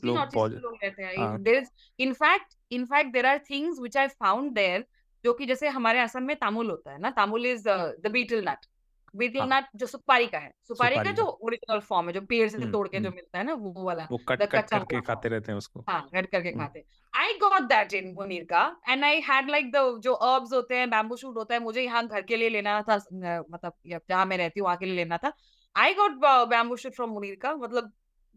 [0.06, 0.18] लोग
[0.54, 4.86] लोग रहते हैं। There is in fact in fact there are things which I found there
[5.24, 7.10] जो कि जैसे हमारे असम में तामुल होता है ना?
[7.10, 8.66] Tamul is the betel nut.
[9.14, 12.72] Betel nut जो सुपारी का है सुपारी का जो ओरिजिनल फॉर्म है जो पेड़ से
[12.72, 15.58] तोड़ के जो मिलता है ना वो वाला वो कट कट करके खाते रहते हैं
[15.58, 16.84] उसको। हाँ कट करके खाते
[17.14, 18.14] I got that in
[18.50, 21.82] Munirka and I had like the जो अर्ब्स होते हैं बैम्बू शूट होता है मुझे
[21.82, 25.18] यहाँ घर के लिए लेना था मतलब जहाँ मैं रहती हूँ वहाँ के लिए लेना
[25.18, 25.32] था।
[25.76, 26.12] I got
[26.50, 27.10] bamboo shoot from
[27.42, 27.92] Munirka मतलब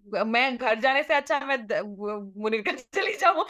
[0.06, 1.56] मैं घर जाने से अच्छा मैं
[2.42, 3.44] मुनीर का चली जाऊँ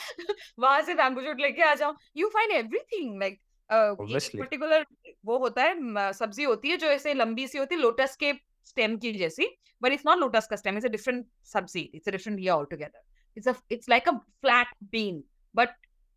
[0.59, 3.41] वहाँ से बैम्बू शूट लेके आ जाऊँ। You find everything like
[3.73, 4.87] particular
[5.25, 8.33] वो होता है सब्ज़ी होती है जो ऐसे लंबी सी होती है लोटस के
[8.65, 12.11] स्टेम की जैसी बट इट्स नॉट लोटस का stem it's a different sabzi it's a
[12.11, 13.03] different year altogether
[13.39, 15.23] it's a it's like a flat bean
[15.55, 15.69] but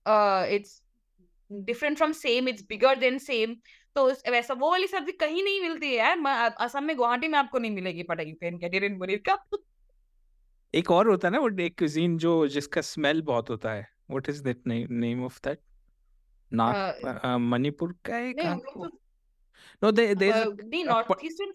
[0.05, 0.83] uh it's
[1.51, 3.55] different from sem it's bigger than sem
[3.95, 6.17] तो वैसा वो वाली सब्ज़ी कहीं नहीं मिलती है यार
[6.59, 9.45] असम में गुवाहाटी में आपको नहीं मिलेगी पटाई पेन कैटेरियन पनीर का।
[10.75, 14.29] एक और होता है ना वो एक cuisine जो जिसका स्मेल बहुत होता है what
[14.29, 15.59] is that name of that
[16.53, 18.85] Naga uh, Manipur का है नहीं तो
[19.81, 21.53] नो देयर इज़ अ, नहीं नॉर्थ ईस्टर्न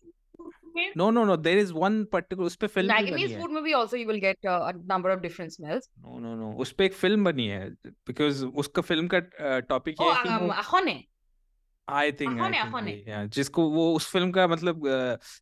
[0.77, 3.39] में no no no there is one particular उस पे फ़िल्म भी बनी मैगनीज है।
[3.41, 6.53] फ़ूड में भी also you will get a number of different smells no no no
[6.53, 9.19] उस पे एक फ़िल्म बनी है बिकॉज़ उसका फ़िल्म का
[9.61, 11.05] टॉपिक ये है कि वो अखोने
[11.89, 14.83] आई थिंक आई थिंक अखोने या जिसको वो उस फ़िल्म का मतलब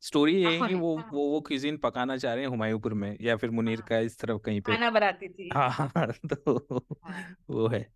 [0.03, 3.17] स्टोरी ये है कि अखोने वो वो वो cuisine पकाना चाह रहे हैं हुमायूंपुर में
[3.21, 6.59] या फिर मुनीर हाँ। का इस तरफ़ कहीं पे। खाना बनाती थी। हाँ हाँ तो
[7.05, 7.96] हाँ। वो है।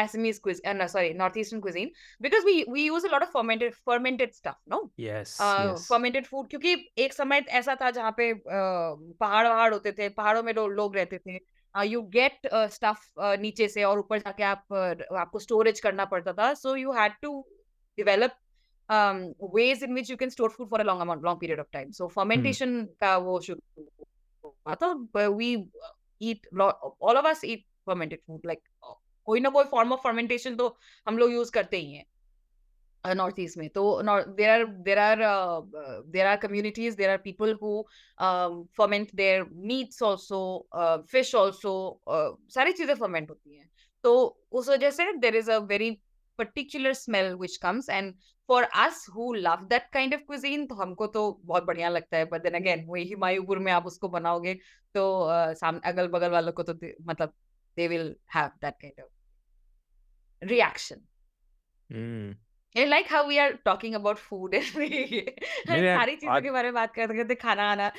[0.00, 1.90] Assamese cuisine uh, no sorry northeastern cuisine
[2.20, 5.36] because we we use a lot of fermented fermented stuff no Yes.
[5.38, 9.92] Yes yes fermented food क्योंकि एक समय ऐसा था जहाँ पे uh, पहाड़ वहाड़ होते
[9.92, 11.38] थे पहाड़ों में लोग रहते थे
[11.86, 13.06] यू गेट स्टफ़
[13.40, 17.12] नीचे से और ऊपर जाके आप uh, आपको स्टोरेज करना पड़ता था so you had
[17.22, 17.46] to
[17.96, 18.36] develop
[19.54, 21.90] ways in which you can store food for a long amount long period of time
[21.92, 22.70] so fermentation
[23.00, 23.84] का वो शुरू
[24.44, 25.48] हुआ था but we
[26.20, 28.62] eat lot all of us eat fermented food like
[29.28, 30.76] कोई ना कोई form of fermentation तो
[31.06, 32.04] हम लोग यूज़ करते ही हैं
[33.04, 35.18] नॉर्थ ईस्ट में। तो there are there are
[36.12, 37.70] there are communities there are people who
[38.78, 40.40] ferment their meats also
[41.12, 41.74] fish also
[42.54, 43.68] सारी चीज़ें फर्मेंट होती हैं।
[44.04, 44.14] तो
[44.52, 45.90] उस वजह से there is a very
[46.38, 48.12] particular smell which comes and
[48.48, 52.24] for us who love that kind of cuisine तो हमको तो बहुत बढ़िया लगता है।
[52.24, 54.54] बट देन अगेन वही हिमायूपुर में आप उसको बनाओगे
[54.94, 55.04] तो
[55.54, 57.32] uh, अगल बगल वालों को तो मतलब
[57.76, 59.10] they will have that kind of
[60.42, 61.00] reaction
[61.90, 62.34] Mm.
[62.76, 66.74] I like how we are talking about food and मेरे सारी चीज़ों के बारे में
[66.74, 67.92] बात करते करते खाना आना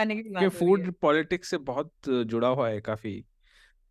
[0.00, 3.24] ये फ़ूड। पॉलिटिक्स से बहुत जुड़ा हुआ है काफ़ी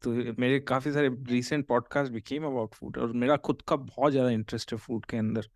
[0.04, 4.12] तो मेरे काफ़ी सारे रीसेंट पॉडकास्ट भी केम अबाउट फ़ूड और मेरा खुद का बहुत
[4.12, 5.50] ज़्यादा इंटरेस्ट है फ़ूड के अंदर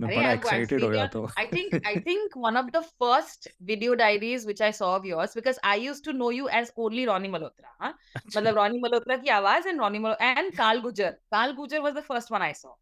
[0.00, 2.70] मैं अरे बड़ा यार, एक्साइटेड हो Australia- जाता हूँ I think I think one of
[2.76, 6.48] the first video diaries which I saw of yours because I used to know you
[6.60, 7.92] as only Ronnie Malhotra, हाँ?
[8.16, 11.98] अच्छा, मतलब रॉनी मल्होत्रा की आवाज़ एंड रॉनी मल्हो एंड काल गुजर काल गुजर was
[12.00, 12.72] the first one I saw.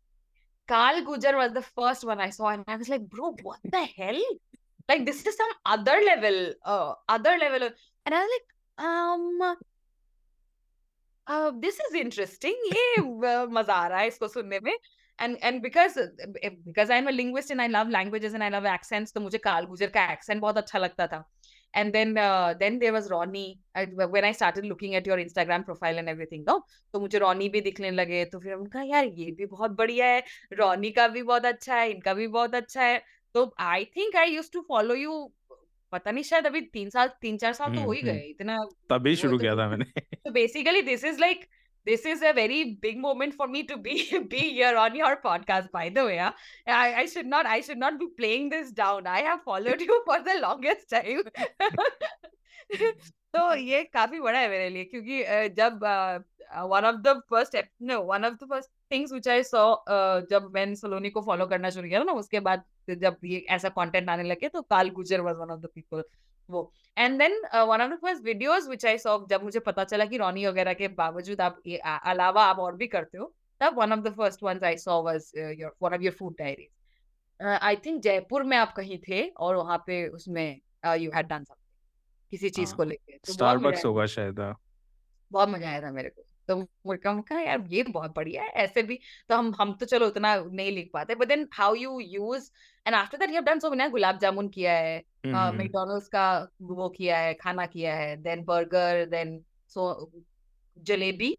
[0.68, 3.80] Carl Gujar was the first one I saw, and I was like, bro, what the
[4.00, 4.18] hell?
[4.90, 6.36] Like this is some other level,
[6.72, 7.62] uh, other level.
[7.68, 8.50] Of, and I was like,
[8.88, 9.56] um,
[11.26, 12.54] uh, this is interesting.
[12.74, 14.72] ये uh, मज़ा आ रहा है इसको सुनने में.
[15.18, 18.66] And and because uh, because I'm a linguist and I love languages and I love
[18.66, 21.24] accents, तो मुझे काल गुजर का accent बहुत अच्छा लगता था.
[21.74, 23.58] And then uh, then there was Ronnie.
[23.74, 26.60] I, when I started looking at your Instagram profile and everything, no,
[26.94, 30.22] तो मुझे रॉनी भी दिखने लगे तो फिर कहा यार ये भी बहुत बढ़िया है
[30.58, 33.02] रॉनी का भी बहुत अच्छा है इनका भी बहुत अच्छा है
[33.34, 35.20] तो I think I use to follow you
[35.92, 38.56] पता नहीं शायद अभी तीन साल तीन चार साल तो हो ही हम्म, गए इतना
[38.90, 39.84] तभी शुरू तो किया था मैंने
[40.26, 41.48] so basically this is like
[41.87, 43.95] this is a very big moment for me to be
[44.33, 46.31] be here on your podcast by the way yeah?
[46.67, 49.97] I, I should not i should not be playing this down i have followed you
[50.05, 51.23] for the longest time
[53.35, 55.79] तो ये काफी बड़ा है मेरे लिए क्योंकि अ, जब
[56.71, 59.63] one of the first no one of the first things which I saw
[60.31, 63.69] जब मैंने सलोनी को फॉलो करना शुरू किया था ना उसके बाद जब ये ऐसा
[63.79, 66.03] कंटेंट आने लगे तो काल गुजर was one of the people
[66.50, 70.04] वो। And then one of the first videos which I saw जब मुझे पता चला
[70.04, 73.92] कि रॉनी वगैरह के बावजूद आप ये अलावा आप और भी करते हो तब one
[73.92, 76.68] of the first ones I saw was your one of your food diaries
[77.62, 80.60] I think Jaipur में आप कहीं थे और वहाँ पे उसमें
[80.96, 81.66] यू हैड डन समथिंग
[82.32, 84.54] किसी चीज़ हाँ, को लेके। तो स्टारबक्स होगा शायद हाँ।
[85.32, 88.48] बहुत मज़ा आया था मेरे को। तो मुझे कहा यार ये तो बहुत बढ़िया है
[88.64, 91.98] ऐसे भी तो हम हम तो चलो उतना नहीं लिख पाते but then how you
[92.00, 92.50] use
[92.86, 96.08] and after that you have done so मैंने गुलाब जामुन किया है हम्म, हम्म, मैकडॉनल्ड्स
[96.08, 96.26] का
[96.62, 99.40] वो किया है खाना किया है then burger then
[99.74, 100.10] so
[100.76, 101.36] jalebi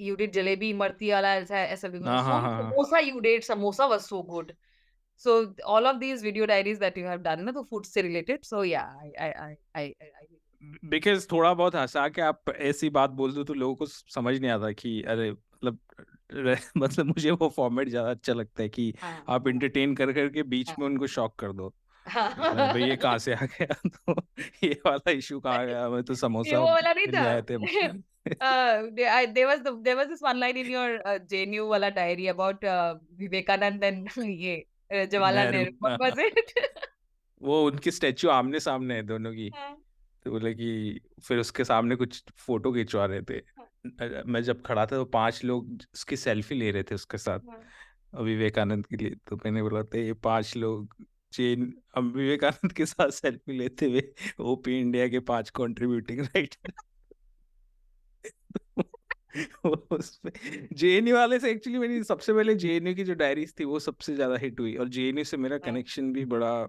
[0.00, 3.20] you did jalebi marti wala ऐसा ऐसा भी हाँ, so हाँ, हाँ, हाँ। samosa you
[3.20, 4.52] did samosa was so good
[5.24, 8.44] so all of these video diaries that you have done ना तो food से related
[8.44, 10.26] so yeah I I I I, I, I
[10.64, 14.50] because थोड़ा बहुत हंसा के आप ऐसी बात बोल दो तो लोगों को समझ नहीं
[14.50, 15.78] आता कि अरे मतलब
[16.76, 20.70] मतलब मुझे वो फॉर्मेट ज़्यादा अच्छा लगता है कि हाँ। आप इंटरटेन कर करके बीच
[20.78, 21.74] में उनको शॉक कर दो।
[22.06, 23.74] अरे भाई ये कहाँ से आ गया?
[23.88, 24.22] तो
[24.64, 25.88] ये वाला इशू कहाँ गया?
[25.88, 27.24] मैं तो समोसा वो वाला नहीं था?
[27.24, 27.56] जाए थे
[28.30, 31.90] uh, I, there was the there was this one line in your uh, JNU wala
[31.90, 35.72] diary about uh, Vivekanand and ये Jawaharlal Nehru, Nehru.
[35.80, 36.52] What was it?
[37.42, 39.81] वो उनकी स्टैचू आमने सामने है दोनों की। हाँ।
[40.24, 43.38] तो बोले कि फिर उसके सामने कुछ फ़ोटो खिंचवा रहे थे।
[44.00, 47.40] अ- मैं जब खड़ा था तो पाँच लोग उसकी सेल्फी ले रहे थे उसके साथ
[47.40, 50.96] हाँ। विवेकानंद के लिए। तो मैंने बोला था ये पाँच लोग
[51.32, 56.72] जैन अब विवेकानंद के साथ सेल्फी लेते हुए ओपी इंडिया के पाँच कंट्रीब्यूटिंग राइटर
[60.72, 64.36] जेएनयू वाले से एक्चुअली मेरी सबसे पहले जेएनयू की जो डायरीज थी वो सबसे ज़्यादा
[64.36, 66.68] हिट हुई और जेएनयू से मेरा हाँ। कनेक्शन भी बड़ा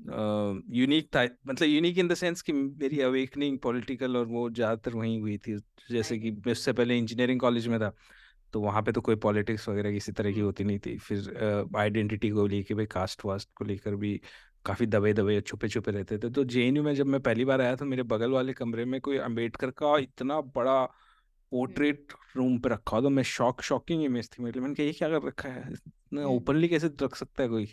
[0.00, 5.18] यूनिक था मतलब यूनिक इन द सेंस कि मेरी अवेकनिंग पॉलिटिकल और वो ज़्यादातर वहीं
[5.20, 5.56] हुई थी।
[5.90, 7.92] जैसे कि मैं उससे पहले इंजीनियरिंग कॉलेज में था
[8.54, 11.70] तो वहाँ पे तो कोई पॉलिटिक्स वगैरह किसी तरह की हम्म, होती नहीं थी। फिर
[11.76, 14.20] आइडेंटिटी को लेके भाई कास्ट वास्ट को लेकर भी
[14.64, 17.76] काफ़ी दबे दबे छुपे छुपे रहते थे। तो जेएनयू में जब मैं पहली बार आया
[17.76, 20.82] था मेरे बगल वाले कमरे में कोई अंबेडकर का इतना बड़ा
[21.52, 24.92] पोर्ट्रेट रूम पे रखा तो मैं शॉक शॉकिंग इमेज थी मेरे लिए। मैंने कहा ये
[24.92, 25.72] क्या कर रखा है?
[25.72, 27.68] इतना ओपनली कैसे रख सकता है कोई?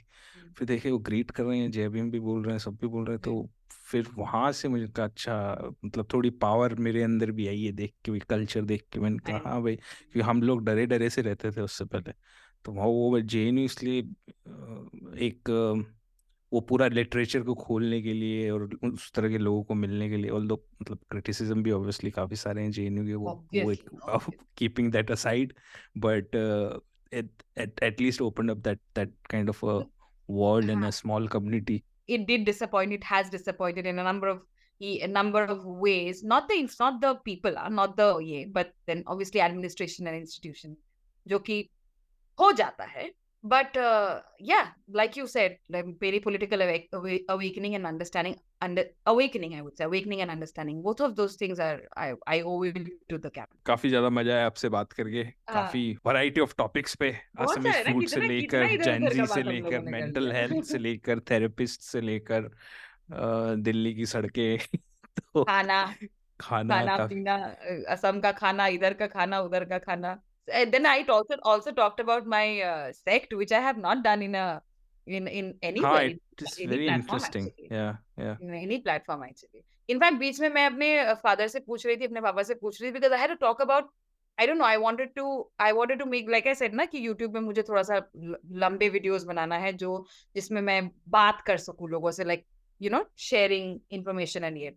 [0.57, 2.87] फिर देखे वो ग्रीट कर रहे हैं जय भीम भी बोल रहे हैं सब भी
[2.87, 7.31] बोल रहे हैं तो फिर वहाँ से मुझे कहा अच्छा मतलब थोड़ी पावर मेरे अंदर
[7.31, 10.41] भी आई है देख के भी कल्चर देख के मैंने कहा हाँ भाई। क्योंकि हम
[10.43, 12.13] लोग डरे डरे से रहते थे उससे पहले।
[12.65, 13.99] तो वहाँ वो जेएनयू इसलिए
[15.27, 15.49] एक
[16.53, 20.17] वो पूरा लिटरेचर को खोलने के लिए और उस तरह के लोगों को मिलने के
[20.17, 24.31] लिए ऑल दो मतलब क्रिटिसिज्म भी ऑब्वियसली काफ़ी सारे हैं जेएनयू के वो वो.
[24.57, 25.53] Keeping that aside
[25.97, 26.35] but
[27.83, 29.87] at least open up that that kind that
[30.22, 32.92] that kind of a world and हाँ, a small community it did disappoint.
[32.92, 34.42] It has disappointed in a number of
[34.80, 36.24] a number of ways.
[36.24, 40.16] Not the it's not the people, uh, not the yeah, but then obviously administration and
[40.16, 40.76] institution,
[41.28, 41.68] जो कि
[42.40, 43.10] हो जाता है.
[43.43, 48.85] But uh, yeah, like you said, like very political awake, awa- awakening and understanding, under
[49.05, 50.81] awakening, I would say, awakening and understanding.
[50.81, 52.77] Both of those things are I I owe it
[53.09, 53.49] to the cap.
[53.65, 58.07] काफ़ी ज़्यादा मज़ा आया आपसे बात करके हाँ। काफ़ी variety of topics पे ना, फ़ूड
[58.07, 58.65] से लेकर
[59.19, 62.49] बात से लेकर मेंटल हेल्थ से लेकर थेरेपिस्ट से लेकर
[63.67, 64.57] दिल्ली की सड़कें
[65.19, 65.83] तो खाना
[66.39, 67.35] खाना खाना पीना
[67.93, 70.13] असम का खाना इधर का खाना उधर का खाना
[70.48, 74.22] Uh, then I also also talked about my uh, sect which I have not done
[74.22, 74.62] in a
[75.06, 77.88] in in हाँ anywhere in it is any very platform interesting actually या
[78.18, 81.96] या in any platform actually in fact बीच में मैं अपने father से पूछ रही
[81.96, 83.90] थी अपने पापा से पूछ रही थी because I had to talk about
[84.38, 85.26] I don't know I wanted to
[85.68, 88.36] I wanted to make like I said ना कि YouTube में मुझे थोड़ा सा ल-
[88.64, 92.44] लंबे वीडियोस बनाना है जो जिसमें मैं बात कर सकूं लोगों से like
[92.80, 94.74] you know sharing information and ये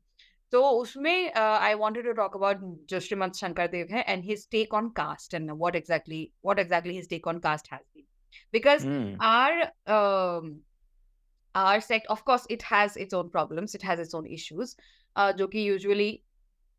[0.52, 4.74] तो उसमें I wanted to talk about जो श्रीमंत शंकर देव है and his take
[4.74, 8.04] on caste and what exactly what exactly his take on caste has been
[8.52, 9.62] because hmm our
[11.54, 14.76] our sect of course it has its own problems it has its own issues
[15.16, 16.10] जो कि usually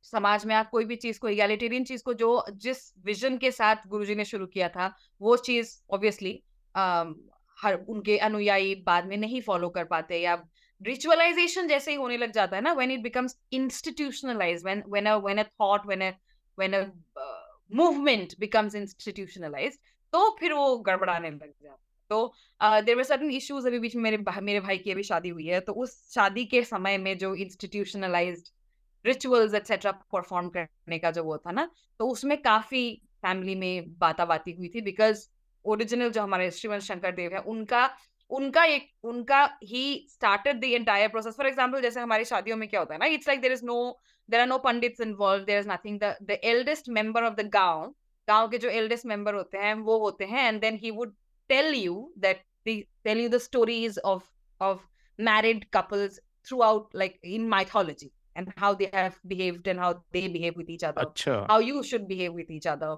[0.03, 3.87] समाज में आप कोई भी चीज़ को egalitarian चीज़ को जो जिस विजन के साथ
[3.87, 6.41] गुरुजी ने शुरू किया था वो चीज़ ऑब्वियसली
[7.57, 10.35] हर उनके अनुयायी बाद में नहीं फॉलो कर पाते या
[10.81, 15.15] रिचुअलाइजेशन जैसे ही होने लग जाता है ना when it becomes institutionalise when when a
[15.17, 16.11] when a thought when a
[16.57, 16.83] when a
[17.71, 19.79] movement becomes institutionalise
[20.13, 21.77] तो फिर वो गड़बड़ाने लग जाता है।
[22.11, 22.33] तो
[22.85, 25.59] देर वर सर्टन इश्यूज़ अभी बीच में मेरे मेरे भाई की अभी शादी हुई है
[25.59, 28.51] तो उस शादी के समय में जो इंस्टीट्यूशनलाइज
[29.05, 31.69] रिचुअल्स एक्सेट्रा परफॉर्म करने का जो वो था ना
[31.99, 32.83] तो उसमें काफ़ी
[33.21, 35.27] फैमिली में बाता बाती हुई थी बिकॉज़
[35.65, 37.85] ओरिजिनल जो हमारे श्रीमंत शंकर देव है, उनका
[38.29, 42.79] उनका एक उनका ही started the entire process for example जैसे हमारी शादियों में क्या
[42.79, 43.77] होता है ना it's like there is no
[44.29, 47.93] there are no pandits involve there is nothing the eldest member of the gaon
[48.27, 51.15] गाँव के जो एल्डेस्ट मेंबर होते हैं वो होते हैं and then he would
[51.49, 54.23] tell you that tell you the stories of
[54.61, 54.85] of
[55.19, 56.19] married couples
[56.61, 60.83] throughout like in mythology and how they have behaved and how they behave with each
[60.83, 61.01] other.
[61.01, 62.89] अच्छा। How you should behave with each other.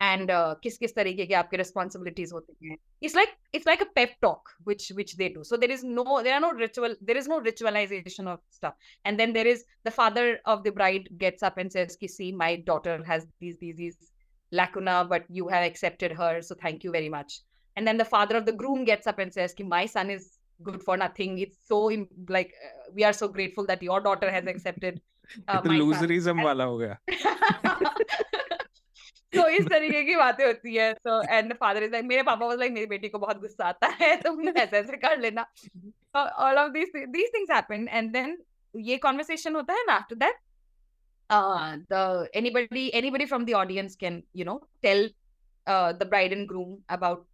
[0.00, 2.76] And uh, किस किस तरीके के आपके responsibilities होते हैं
[3.06, 6.22] it's like it's like a pep talk which which they do so there is no
[6.22, 9.90] there are no ritual there is no ritualization of stuff and then there is the
[9.90, 13.76] father of the bride gets up and says ki see my daughter has these these
[13.76, 14.12] these
[14.52, 17.40] lacuna but you have accepted her so thank you very much
[17.76, 20.38] and then the father of the groom gets up and says ki my son is
[20.62, 21.82] good for nothing it's so
[22.28, 25.00] like uh, we are so grateful that your daughter has accepted
[25.36, 25.78] ये uh, तो my
[26.28, 26.96] And- वाला हो गया
[29.32, 32.58] तो इस तरीके की बातें होती है तो एंड फादर इज़ लाइक मेरे पापा वाज
[32.58, 35.46] लाइक मेरी बेटी को बहुत गुस्सा आता है तुम ऐसे ऐसे कर लेना
[36.16, 38.36] all of these these things happen and then
[38.74, 40.40] ये कॉन्वर्सेशन होता है ना after that
[41.30, 45.08] uh the anybody anybody from the audience can you know tell
[45.66, 47.26] uh the bride and groom about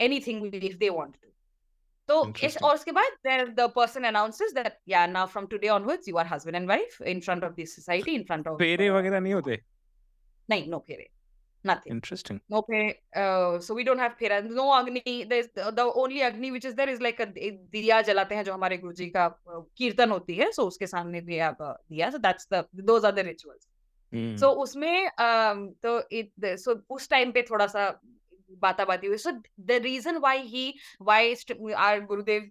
[0.00, 1.28] anything if they want to
[2.08, 2.62] so Interesting.
[2.64, 6.66] और उसके the person announces that yeah now from today onwards you are husband and
[6.66, 9.60] wife in front of the society in front of फेरे uh, वगैरह नहीं होते
[10.50, 11.08] नहीं no फेरे
[11.64, 11.92] Nothing.
[11.92, 12.40] Interesting.
[12.50, 13.00] No pay.
[13.16, 14.42] Uh, so we don't have phera.
[14.42, 15.24] No agni.
[15.28, 18.52] There's the, the only agni which is there is like a दिया जलाते हैं जो
[18.54, 19.28] हमारे गुरुजी का
[19.78, 20.50] कीर्तन होती है.
[20.52, 22.10] So उसके सामने भी आप दिया.
[22.12, 23.66] So that's the those are the rituals.
[24.12, 24.36] Hmm.
[24.36, 26.02] So उसमें um, तो
[26.58, 27.88] so उस टाइम पे थोड़ा सा
[28.62, 29.18] बाता बाती हुई.
[29.18, 31.34] So the reason why he why
[31.76, 32.50] our Gurudev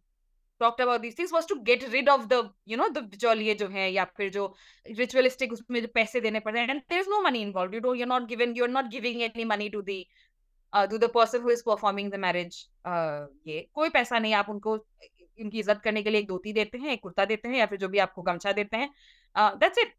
[0.64, 3.92] talked about this things was to get rid of the you know the जो है
[3.92, 4.46] या फिर जो
[4.86, 7.98] रिचुअलिस्टिक उसमें जो पैसे देने पड़ते हैं। And there is no money involve you dot
[8.08, 10.06] not giving you are not giving any money to the
[10.74, 12.56] to the person who is performing the marriage
[13.48, 14.78] ये। कोई पैसा नहीं, आप उनको,
[15.40, 17.80] इनकी इज़्ज़त करने के लिए एक धोती देते हैं, एक कुर्ता देते हैं या फिर
[17.80, 18.90] जो भी आपको गमछा देते हैं
[19.36, 19.94] दैट्स इट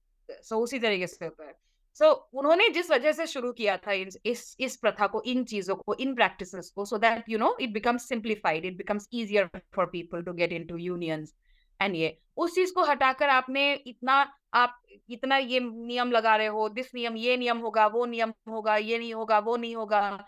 [0.45, 1.55] सो उसी तरीके से होता है।
[1.97, 5.77] सो so, उन्होंने जिस वजह से शुरू किया था इस इस, प्रथा को इन चीज़ों
[5.77, 9.87] को इन प्रैक्टिसेस को so that you know it becomes simplified it becomes easier for
[9.87, 11.35] people to get into unions
[11.81, 14.15] and ये उस चीज़ को हटाकर आपने इतना
[14.55, 14.81] आप
[15.11, 18.99] इतना ये नियम लगा रहे हो दिस नियम ये नियम होगा वो नियम होगा ये
[18.99, 20.27] नहीं होगा वो नहीं होगा।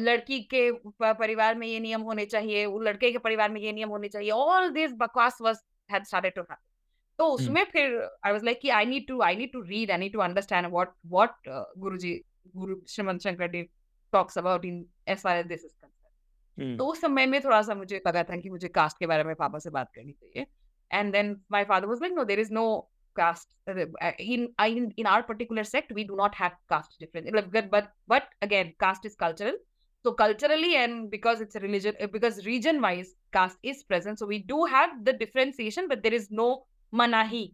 [0.00, 0.70] लड़की के
[1.14, 4.68] परिवार में ये नियम होने चाहिए लड़के के परिवार में ये नियम होने चाहिए। ऑल
[4.70, 5.58] दिस बकवास was
[5.90, 6.62] had started to happen
[7.18, 10.12] तो उसमें फिर I was like I need to I need to read I need
[10.12, 12.20] to understand what what Guru ji
[12.56, 13.62] Guru Shrimant Shankar ji
[14.12, 15.66] talks about in S R this
[16.58, 19.34] तो उस समय में थोड़ा सा मुझे पता था कि मुझे कास्ट के बारे में
[19.34, 20.46] पापा से बात करनी चाहिए।
[20.90, 22.64] And then my father was like no there is no
[23.16, 23.68] caste
[24.20, 28.72] in I in our particular sect we do not have caste difference but but again
[28.80, 29.58] caste is cultural
[30.04, 34.64] so culturally and because it's religion because region wise caste is present so we do
[34.66, 36.48] have the differentiation but there is no
[36.92, 37.44] मनाही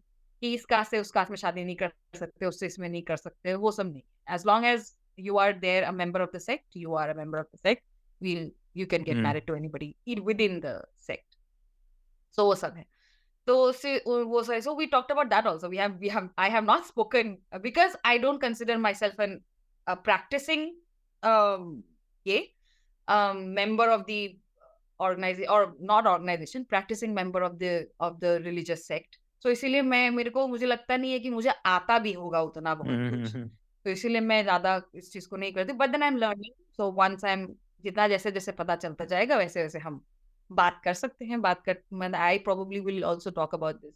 [0.42, 3.16] कि इस cast से उस cast में शादी नहीं कर सकते उससे इसमें नहीं कर
[3.16, 4.02] सकते वो सब नहीं।
[4.34, 7.38] As long as you are there a member of the sect you are a member
[7.38, 7.82] of the sect
[8.20, 11.36] well you can get married to anybody in with in the sect
[12.38, 12.84] so वो सब है।
[13.48, 16.50] तो उससे वो sir so we talk about that also we have we have I
[16.50, 19.40] have not spoken because I don't consider myself an
[19.86, 20.70] practicing
[22.26, 22.38] ये
[23.56, 24.40] member of the
[25.00, 30.10] ऑर्गेनाइजे और not organisation practicing member of the of the religious sect तो इसीलिए मैं
[30.10, 33.34] मेरे को मुझे लगता नहीं है कि मुझे आता भी होगा उतना बहुत हम्म, कुछ।
[33.34, 33.50] हम्म, हम्म।
[33.84, 36.90] तो इसीलिए मैं ज़्यादा इस चीज़ को नहीं करती। But then I am learning so
[36.92, 37.46] once I am
[37.84, 40.00] जितना जैसे जैसे पता चलता जाएगा वैसे वैसे हम
[40.50, 43.94] बात कर सकते हैं बात कर मैं I probably will also talk about this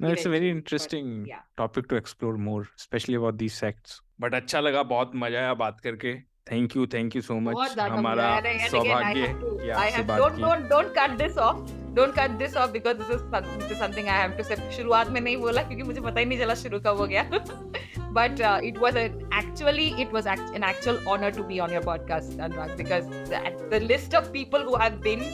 [0.00, 1.42] No, it's a very interesting but, yeah.
[1.56, 3.92] topic to explore more, especially about these sects.
[4.20, 6.14] But अच्छा लगा बहुत मज़ा आया बात करके।
[6.50, 8.26] Thank you thank you so much हमारा
[8.68, 12.96] सौभाग्य कि आपसे बात की। Don't don't cut this off don't cut this off because
[12.96, 16.26] this is something I have to say शुरुआत में नहीं बोला क्योंकि मुझे पता ही
[16.26, 17.28] नहीं चला शुरू कब हो गया
[18.14, 23.08] uh, actually it was act- an actual honor to be on your podcast Anurag because
[23.30, 23.40] the,
[23.70, 25.24] the list of people who have been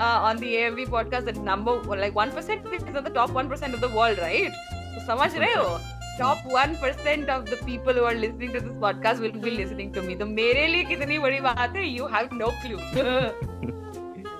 [0.00, 1.74] uh, on the AMV podcast the number
[2.04, 4.50] like 1% is the top 1% of the world right
[4.94, 5.78] तो समझ रहे हो
[6.18, 10.02] top 1% of the people who are listening to this podcast will be listening to
[10.02, 10.18] me.
[10.18, 13.81] तो मेरे लिए कितनी बड़ी बात है you have no clue.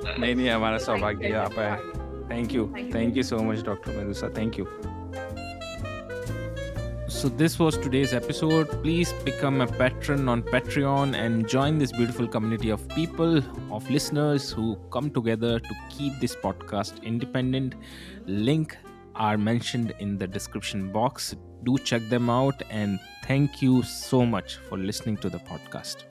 [0.01, 1.75] नहीं नहीं हमारा सौभाग्य आप है
[2.29, 4.67] thank you thank you so much doctor मेदुसा thank you
[7.17, 8.73] So, this was today's episode.
[8.81, 13.39] Please become a patron on Patreon and join this beautiful community of people,
[13.77, 17.79] of listeners who come together to keep this podcast independent.
[18.49, 18.77] Link
[19.15, 24.57] are mentioned in the description box do check them out and thank you so much
[24.69, 26.05] for listening to the podcast